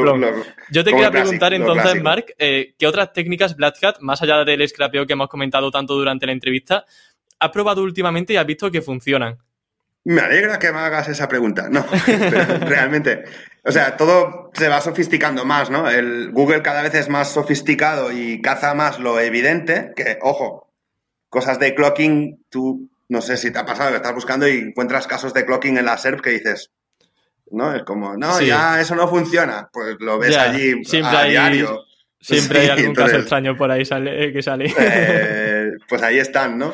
[0.71, 4.67] Yo te quería preguntar entonces, Mark, eh, ¿qué otras técnicas Black Hat, más allá del
[4.67, 6.85] scrapeo que hemos comentado tanto durante la entrevista,
[7.39, 9.37] has probado últimamente y has visto que funcionan?
[10.05, 11.67] Me alegra que me hagas esa pregunta.
[11.69, 11.85] No,
[12.61, 13.25] realmente.
[13.65, 15.89] O sea, todo se va sofisticando más, ¿no?
[15.89, 20.71] El Google cada vez es más sofisticado y caza más lo evidente, que, ojo,
[21.29, 25.07] cosas de clocking, tú no sé si te ha pasado que estás buscando y encuentras
[25.07, 26.71] casos de clocking en la SERP que dices,
[27.51, 27.75] ¿no?
[27.75, 29.69] Es como, no, ya eso no funciona.
[29.73, 31.85] Pues lo ves allí siempre a hay, diario.
[32.21, 34.73] Siempre hay algún caso extraño por ahí sale, eh, que sale.
[34.77, 36.73] Eh, pues ahí están, ¿no?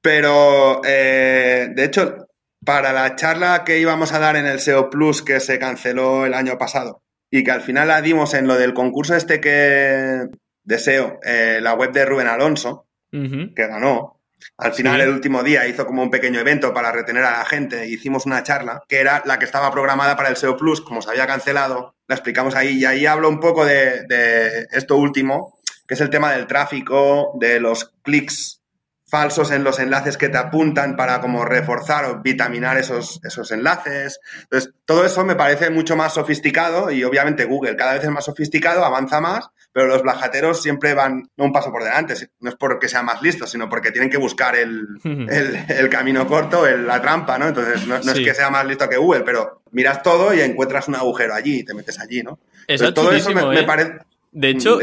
[0.00, 2.23] Pero, eh, de hecho,
[2.64, 6.34] para la charla que íbamos a dar en el SEO Plus que se canceló el
[6.34, 10.28] año pasado y que al final la dimos en lo del concurso este que
[10.62, 11.18] de SEO,
[11.60, 14.20] la web de Rubén Alonso, que ganó.
[14.58, 17.88] Al final, el último día, hizo como un pequeño evento para retener a la gente.
[17.88, 21.10] Hicimos una charla que era la que estaba programada para el SEO Plus, como se
[21.10, 21.96] había cancelado.
[22.06, 25.58] La explicamos ahí y ahí hablo un poco de, de esto último,
[25.88, 28.63] que es el tema del tráfico, de los clics
[29.06, 34.18] falsos en los enlaces que te apuntan para como reforzar o vitaminar esos, esos enlaces.
[34.42, 38.24] Entonces, todo eso me parece mucho más sofisticado y obviamente Google cada vez es más
[38.24, 42.14] sofisticado, avanza más, pero los blajateros siempre van un paso por delante.
[42.40, 46.66] No es porque sean más listos, sino porque tienen que buscar el, el, camino corto,
[46.66, 47.48] la trampa, ¿no?
[47.48, 50.94] Entonces, no, es que sea más listo que Google, pero miras todo y encuentras un
[50.94, 52.38] agujero allí y te metes allí, ¿no?
[52.66, 53.64] Eso todo eso me, ¿eh?
[53.64, 53.98] parece...
[54.32, 54.80] De hecho,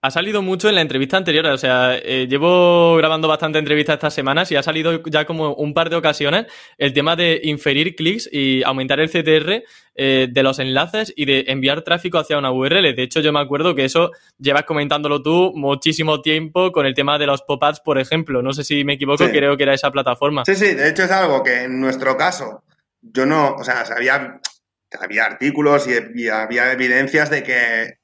[0.00, 4.14] ha salido mucho en la entrevista anterior, o sea, eh, llevo grabando bastante entrevistas estas
[4.14, 6.46] semanas y ha salido ya como un par de ocasiones
[6.76, 9.64] el tema de inferir clics y aumentar el CTR
[9.96, 12.94] eh, de los enlaces y de enviar tráfico hacia una URL.
[12.94, 17.18] De hecho, yo me acuerdo que eso llevas comentándolo tú muchísimo tiempo con el tema
[17.18, 18.40] de los pop-ups, por ejemplo.
[18.40, 20.44] No sé si me equivoco, creo que era esa plataforma.
[20.44, 22.62] Sí, sí, de hecho es algo que en nuestro caso
[23.02, 24.40] yo no, o sea, había,
[25.00, 27.97] había artículos y había evidencias de que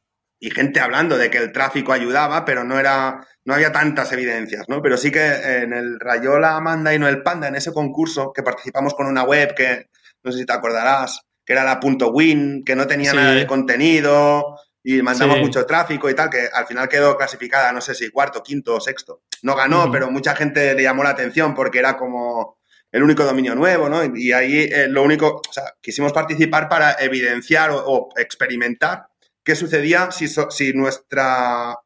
[0.44, 4.68] y gente hablando de que el tráfico ayudaba, pero no era, no había tantas evidencias,
[4.68, 4.82] ¿no?
[4.82, 8.42] Pero sí que en el Rayola, Amanda y no el Panda, en ese concurso, que
[8.42, 9.86] participamos con una web que,
[10.22, 13.46] no sé si te acordarás, que era la punto .win, que no tenía nada de
[13.46, 18.10] contenido y mandamos mucho tráfico y tal, que al final quedó clasificada, no sé si
[18.10, 19.22] cuarto, quinto o sexto.
[19.40, 22.58] No ganó, pero mucha gente le llamó la atención porque era como
[22.92, 24.04] el único dominio nuevo, ¿no?
[24.14, 29.06] Y ahí eh, lo único, o sea, quisimos participar para evidenciar o experimentar
[29.44, 31.76] qué sucedía si, si nuestra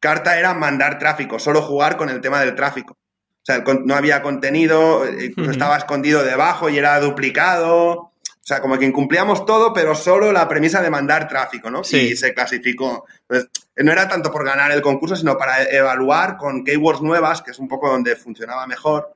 [0.00, 2.92] carta era mandar tráfico, solo jugar con el tema del tráfico.
[2.92, 7.92] O sea, no había contenido, incluso estaba escondido debajo y era duplicado.
[7.92, 11.84] O sea, como que incumplíamos todo, pero solo la premisa de mandar tráfico, ¿no?
[11.84, 11.98] Sí.
[11.98, 13.06] Y se clasificó.
[13.28, 17.50] Entonces, no era tanto por ganar el concurso, sino para evaluar con keywords nuevas, que
[17.50, 19.14] es un poco donde funcionaba mejor.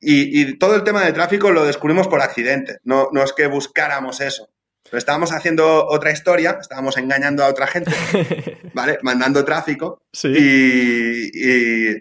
[0.00, 2.78] Y, y todo el tema del tráfico lo descubrimos por accidente.
[2.84, 4.48] No, no es que buscáramos eso.
[4.92, 7.92] Pero estábamos haciendo otra historia, estábamos engañando a otra gente,
[8.74, 8.98] ¿vale?
[9.00, 10.02] Mandando tráfico.
[10.22, 11.94] Y,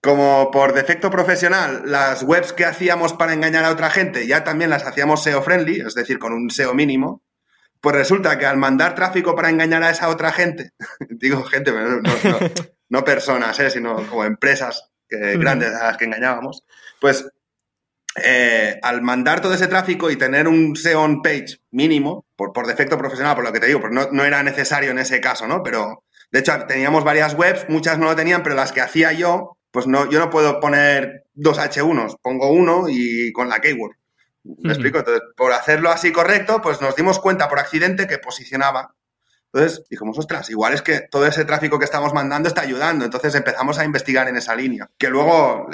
[0.00, 4.70] como por defecto profesional, las webs que hacíamos para engañar a otra gente ya también
[4.70, 7.22] las hacíamos SEO friendly, es decir, con un SEO mínimo,
[7.82, 10.70] pues resulta que al mandar tráfico para engañar a esa otra gente,
[11.10, 12.00] digo gente, no,
[12.88, 13.68] no, personas, ¿eh?
[13.68, 16.64] sino como empresas grandes a las que engañábamos,
[16.98, 17.26] pues
[18.16, 22.66] eh, al mandar todo ese tráfico y tener un SEO on page mínimo, por, por
[22.66, 25.46] defecto profesional, por lo que te digo, pues no, no, era necesario en ese caso,
[25.46, 25.62] ¿no?
[25.62, 29.56] Pero, de hecho, teníamos varias webs, muchas no lo tenían, pero las que hacía yo,
[29.70, 33.96] pues no, yo no puedo poner dos H1s, pongo uno y con la keyword.
[34.44, 34.98] ¿Me explico?
[34.98, 38.94] Entonces, por hacerlo así correcto, pues nos dimos cuenta por accidente que posicionaba
[39.52, 43.04] entonces dijimos, ostras, igual es que todo ese tráfico que estamos mandando está ayudando.
[43.04, 44.88] Entonces empezamos a investigar en esa línea.
[44.96, 45.68] Que luego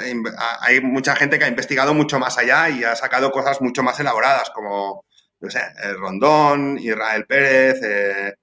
[0.59, 3.97] hay mucha gente que ha investigado mucho más allá y ha sacado cosas mucho más
[3.99, 5.05] elaboradas, como
[5.39, 5.61] no sé,
[5.97, 8.35] Rondón, Israel Pérez, eh,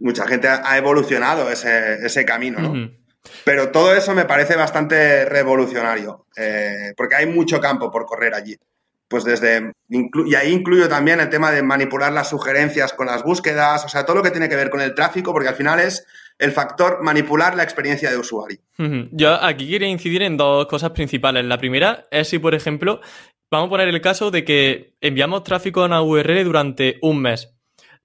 [0.00, 2.90] mucha gente ha evolucionado ese, ese camino, ¿no?
[3.44, 8.58] Pero todo eso me parece bastante revolucionario, eh, porque hay mucho campo por correr allí.
[9.12, 13.84] Pues desde, y ahí incluyo también el tema de manipular las sugerencias con las búsquedas,
[13.84, 16.06] o sea, todo lo que tiene que ver con el tráfico, porque al final es
[16.38, 18.58] el factor manipular la experiencia de usuario.
[19.10, 21.44] Yo aquí quería incidir en dos cosas principales.
[21.44, 23.02] La primera es si, por ejemplo,
[23.50, 27.52] vamos a poner el caso de que enviamos tráfico a una URL durante un mes.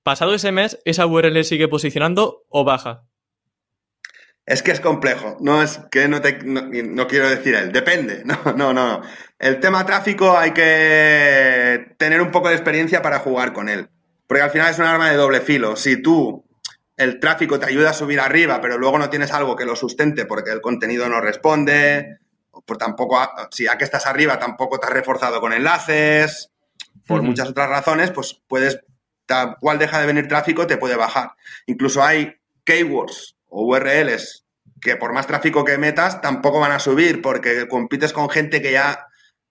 [0.04, 3.06] Pasado ese mes, esa URL sigue posicionando o baja.
[4.48, 8.24] Es que es complejo, no es que no te no, quiero decir él, depende.
[8.26, 9.02] No, no, no.
[9.38, 13.90] El tema tráfico hay que tener un poco de experiencia para jugar con él.
[14.26, 15.76] Porque al final es un arma de doble filo.
[15.76, 16.46] Si tú
[16.96, 20.26] el tráfico te ayuda a subir arriba, pero luego no tienes algo que lo sustente
[20.26, 22.20] porque el contenido no responde,
[22.66, 23.20] por tampoco,
[23.52, 26.52] si ya que estás arriba tampoco te has reforzado con enlaces,
[27.06, 28.80] por muchas otras razones, pues puedes,
[29.26, 31.32] tal cual deja de venir tráfico, te puede bajar.
[31.66, 34.46] Incluso hay keywords o URLs
[34.82, 38.74] que por más tráfico que metas tampoco van a subir porque compites con gente que
[38.74, 39.08] ya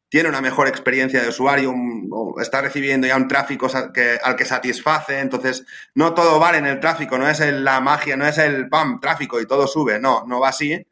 [0.08, 1.74] tiene una mejor experiencia de usuario
[2.10, 5.18] o está recibiendo ya un tráfico al que satisface.
[5.18, 9.00] Entonces, no todo vale en el tráfico, no es la magia, no es el pam,
[9.00, 9.98] tráfico y todo sube.
[9.98, 10.86] No, no va así.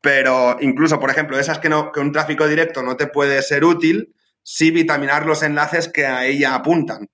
[0.00, 3.64] Pero incluso, por ejemplo, esas que, no, que un tráfico directo no te puede ser
[3.64, 7.08] útil, sí vitaminar los enlaces que a ella apuntan.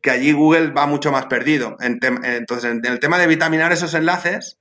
[0.00, 1.76] Que allí Google va mucho más perdido.
[1.80, 4.58] entonces, en el tema de vitaminar esos enlaces,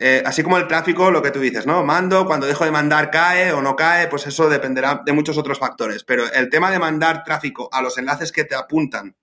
[0.00, 1.84] eh, así como el tráfico, lo que tú dices, ¿no?
[1.84, 5.58] Mando, cuando dejo de mandar cae o no cae, pues eso dependerá de muchos otros
[5.58, 6.04] factores.
[6.04, 9.16] Pero el tema de mandar tráfico a los enlaces que te apuntan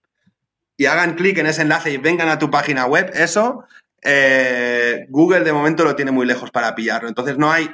[0.76, 3.66] y hagan clic en ese enlace y vengan a tu página web, eso
[4.02, 7.08] eh, Google de momento lo tiene muy lejos para pillarlo.
[7.08, 7.74] Entonces no hay,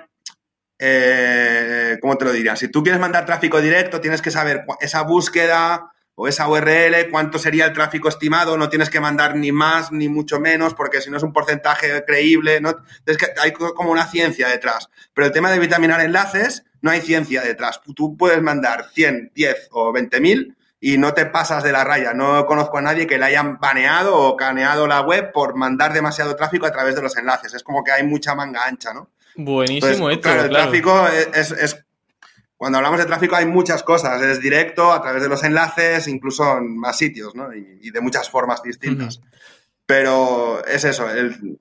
[0.78, 2.56] eh, ¿cómo te lo diría?
[2.56, 7.39] Si tú quieres mandar tráfico directo, tienes que saber esa búsqueda o esa URL, cuánto
[7.39, 11.09] sería el tráfico estimado, no tienes que mandar ni más ni mucho menos, porque si
[11.09, 12.76] no es un porcentaje creíble, no,
[13.07, 14.91] es que hay como una ciencia detrás.
[15.15, 17.82] Pero el tema de vitaminar enlaces, no hay ciencia detrás.
[17.95, 22.13] Tú puedes mandar 100, 10 o 20 mil y no te pasas de la raya.
[22.13, 26.36] No conozco a nadie que le hayan baneado o caneado la web por mandar demasiado
[26.36, 27.55] tráfico a través de los enlaces.
[27.55, 29.09] Es como que hay mucha manga ancha, ¿no?
[29.36, 31.84] Buenísimo esto, claro, el tráfico es
[32.62, 36.59] cuando hablamos de tráfico hay muchas cosas, es directo, a través de los enlaces, incluso
[36.59, 37.51] en más sitios, ¿no?
[37.55, 39.20] Y, de muchas formas distintas.
[39.88, 41.59] Pero es eso, el,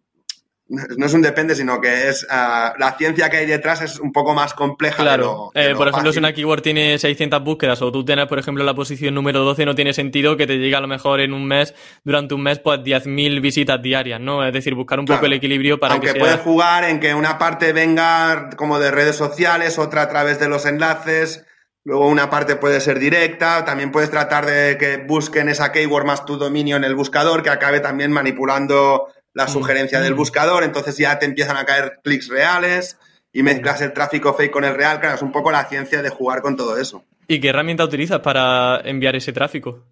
[0.70, 4.12] no es un depende, sino que es ah, la ciencia que hay detrás es un
[4.12, 5.02] poco más compleja.
[5.02, 8.62] Claro, eh, por ejemplo, si una keyword tiene 600 búsquedas o tú tienes, por ejemplo,
[8.62, 11.44] la posición número 12, no tiene sentido que te llegue a lo mejor en un
[11.46, 14.46] mes, durante un mes, pues 10.000 visitas diarias, ¿no?
[14.46, 16.20] Es decir, buscar un poco el equilibrio para Aunque que sea...
[16.22, 20.48] puedes jugar en que una parte venga como de redes sociales, otra a través de
[20.48, 21.46] los enlaces,
[21.82, 26.26] Luego una parte puede ser directa, también puedes tratar de que busquen esa keyword más
[26.26, 29.48] tu dominio en el buscador, que acabe también manipulando la mm.
[29.48, 30.16] sugerencia del mm.
[30.16, 32.98] buscador, entonces ya te empiezan a caer clics reales
[33.32, 36.10] y mezclas el tráfico fake con el real, claro, es un poco la ciencia de
[36.10, 37.04] jugar con todo eso.
[37.28, 39.84] ¿Y qué herramienta utilizas para enviar ese tráfico?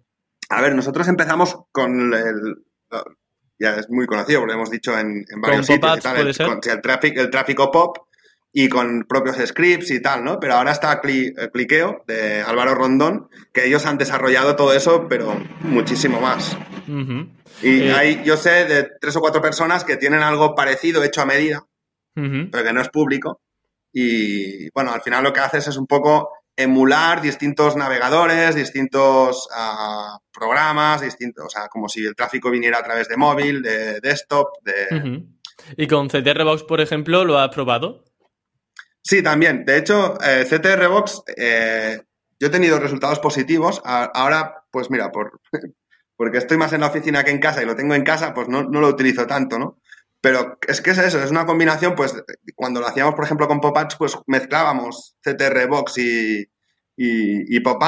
[0.49, 2.65] A ver, nosotros empezamos con el...
[3.61, 6.81] Ya es muy conocido, lo hemos dicho en, varios sitios y tal, el, Con, el,
[6.81, 7.97] tráfico, el tráfico pop
[8.51, 10.39] y con propios scripts y tal, ¿no?
[10.39, 16.19] Pero ahora está Cliqueo de Álvaro Rondón, que ellos han desarrollado todo eso, pero muchísimo
[16.19, 16.57] más.
[17.61, 21.21] Y eh, hay, yo sé de tres o cuatro personas que tienen algo parecido hecho
[21.21, 21.65] a medida,
[22.13, 23.41] pero que no es público.
[23.91, 30.19] Y bueno, al final lo que haces es un poco emular distintos navegadores, distintos ah,
[30.31, 34.49] programas, distintos, o sea, como si el tráfico viniera a través de móvil, de desktop,
[34.61, 35.23] de...
[35.77, 38.03] ¿Y con CTRBox, por ejemplo, lo has probado?
[39.01, 39.65] Sí, también.
[39.65, 42.01] De hecho, eh, CTRBox, eh,
[42.39, 43.81] yo he tenido resultados positivos.
[43.83, 45.39] Ahora, pues mira, por,
[46.19, 48.49] porque estoy más en la oficina que en casa y lo tengo en casa, pues
[48.49, 49.79] no, lo utilizo tanto, ¿no?
[50.19, 52.13] Pero es que es eso, es una combinación, pues
[52.55, 56.41] cuando lo hacíamos, por ejemplo, con pop pues mezclábamos CTR Box y,
[56.97, 57.81] y, y pop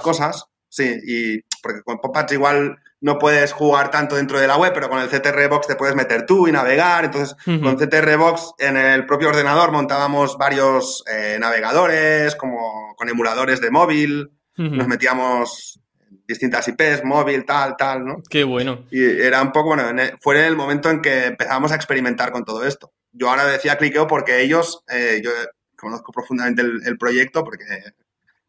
[0.00, 0.46] cosas.
[0.68, 4.88] Sí, y porque con pop igual no puedes jugar tanto dentro de la web, pero
[4.88, 7.06] con el CTR Box te puedes meter tú y navegar.
[7.06, 13.60] Entonces, con CTR Box en el propio ordenador montábamos varios eh, navegadores, como con emuladores
[13.60, 14.30] de móvil.
[14.54, 15.81] Nos metíamos
[16.26, 18.22] distintas IPs, móvil, tal, tal, ¿no?
[18.28, 18.86] Qué bueno.
[18.90, 19.84] Y era un poco, bueno,
[20.20, 22.92] fue en el momento en que empezamos a experimentar con todo esto.
[23.12, 25.30] Yo ahora decía cliqueo porque ellos, eh, yo
[25.76, 27.64] conozco profundamente el, proyecto porque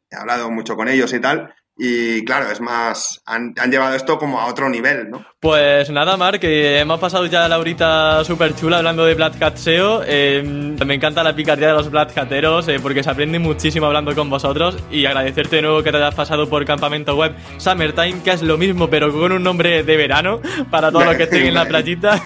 [0.10, 4.20] he hablado mucho con ellos y tal, y claro, es más, han, han, llevado esto
[4.20, 5.26] como a otro nivel, ¿no?
[5.40, 9.58] Pues nada, Mark, que hemos pasado ya la horita súper chula hablando de Black Hat
[9.58, 10.04] SEO.
[10.06, 10.44] Eh,
[10.86, 14.30] me encanta la picardía de los Black Hateros eh, porque se aprende muchísimo hablando con
[14.30, 18.44] vosotros y agradecerte de nuevo que te hayas pasado por campamento web Summertime, que es
[18.44, 21.66] lo mismo pero con un nombre de verano para todos los que estén en la
[21.68, 22.22] playita.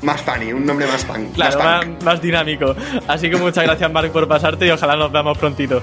[0.00, 1.32] más funny, un nombre más fun.
[1.34, 2.74] Claro, más, más, más dinámico.
[3.06, 5.82] Así que muchas gracias, Mark, por pasarte y ojalá nos veamos prontito.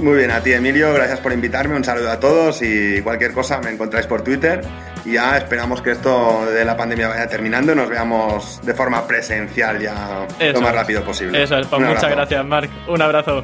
[0.00, 3.58] Muy bien, a ti Emilio, gracias por invitarme, un saludo a todos y cualquier cosa
[3.58, 4.60] me encontráis por Twitter
[5.04, 9.04] y ya esperamos que esto de la pandemia vaya terminando y nos veamos de forma
[9.08, 10.76] presencial ya Eso lo más es.
[10.76, 11.42] rápido posible.
[11.42, 12.70] Eso es, pues muchas gracias, Mark.
[12.86, 13.42] Un abrazo.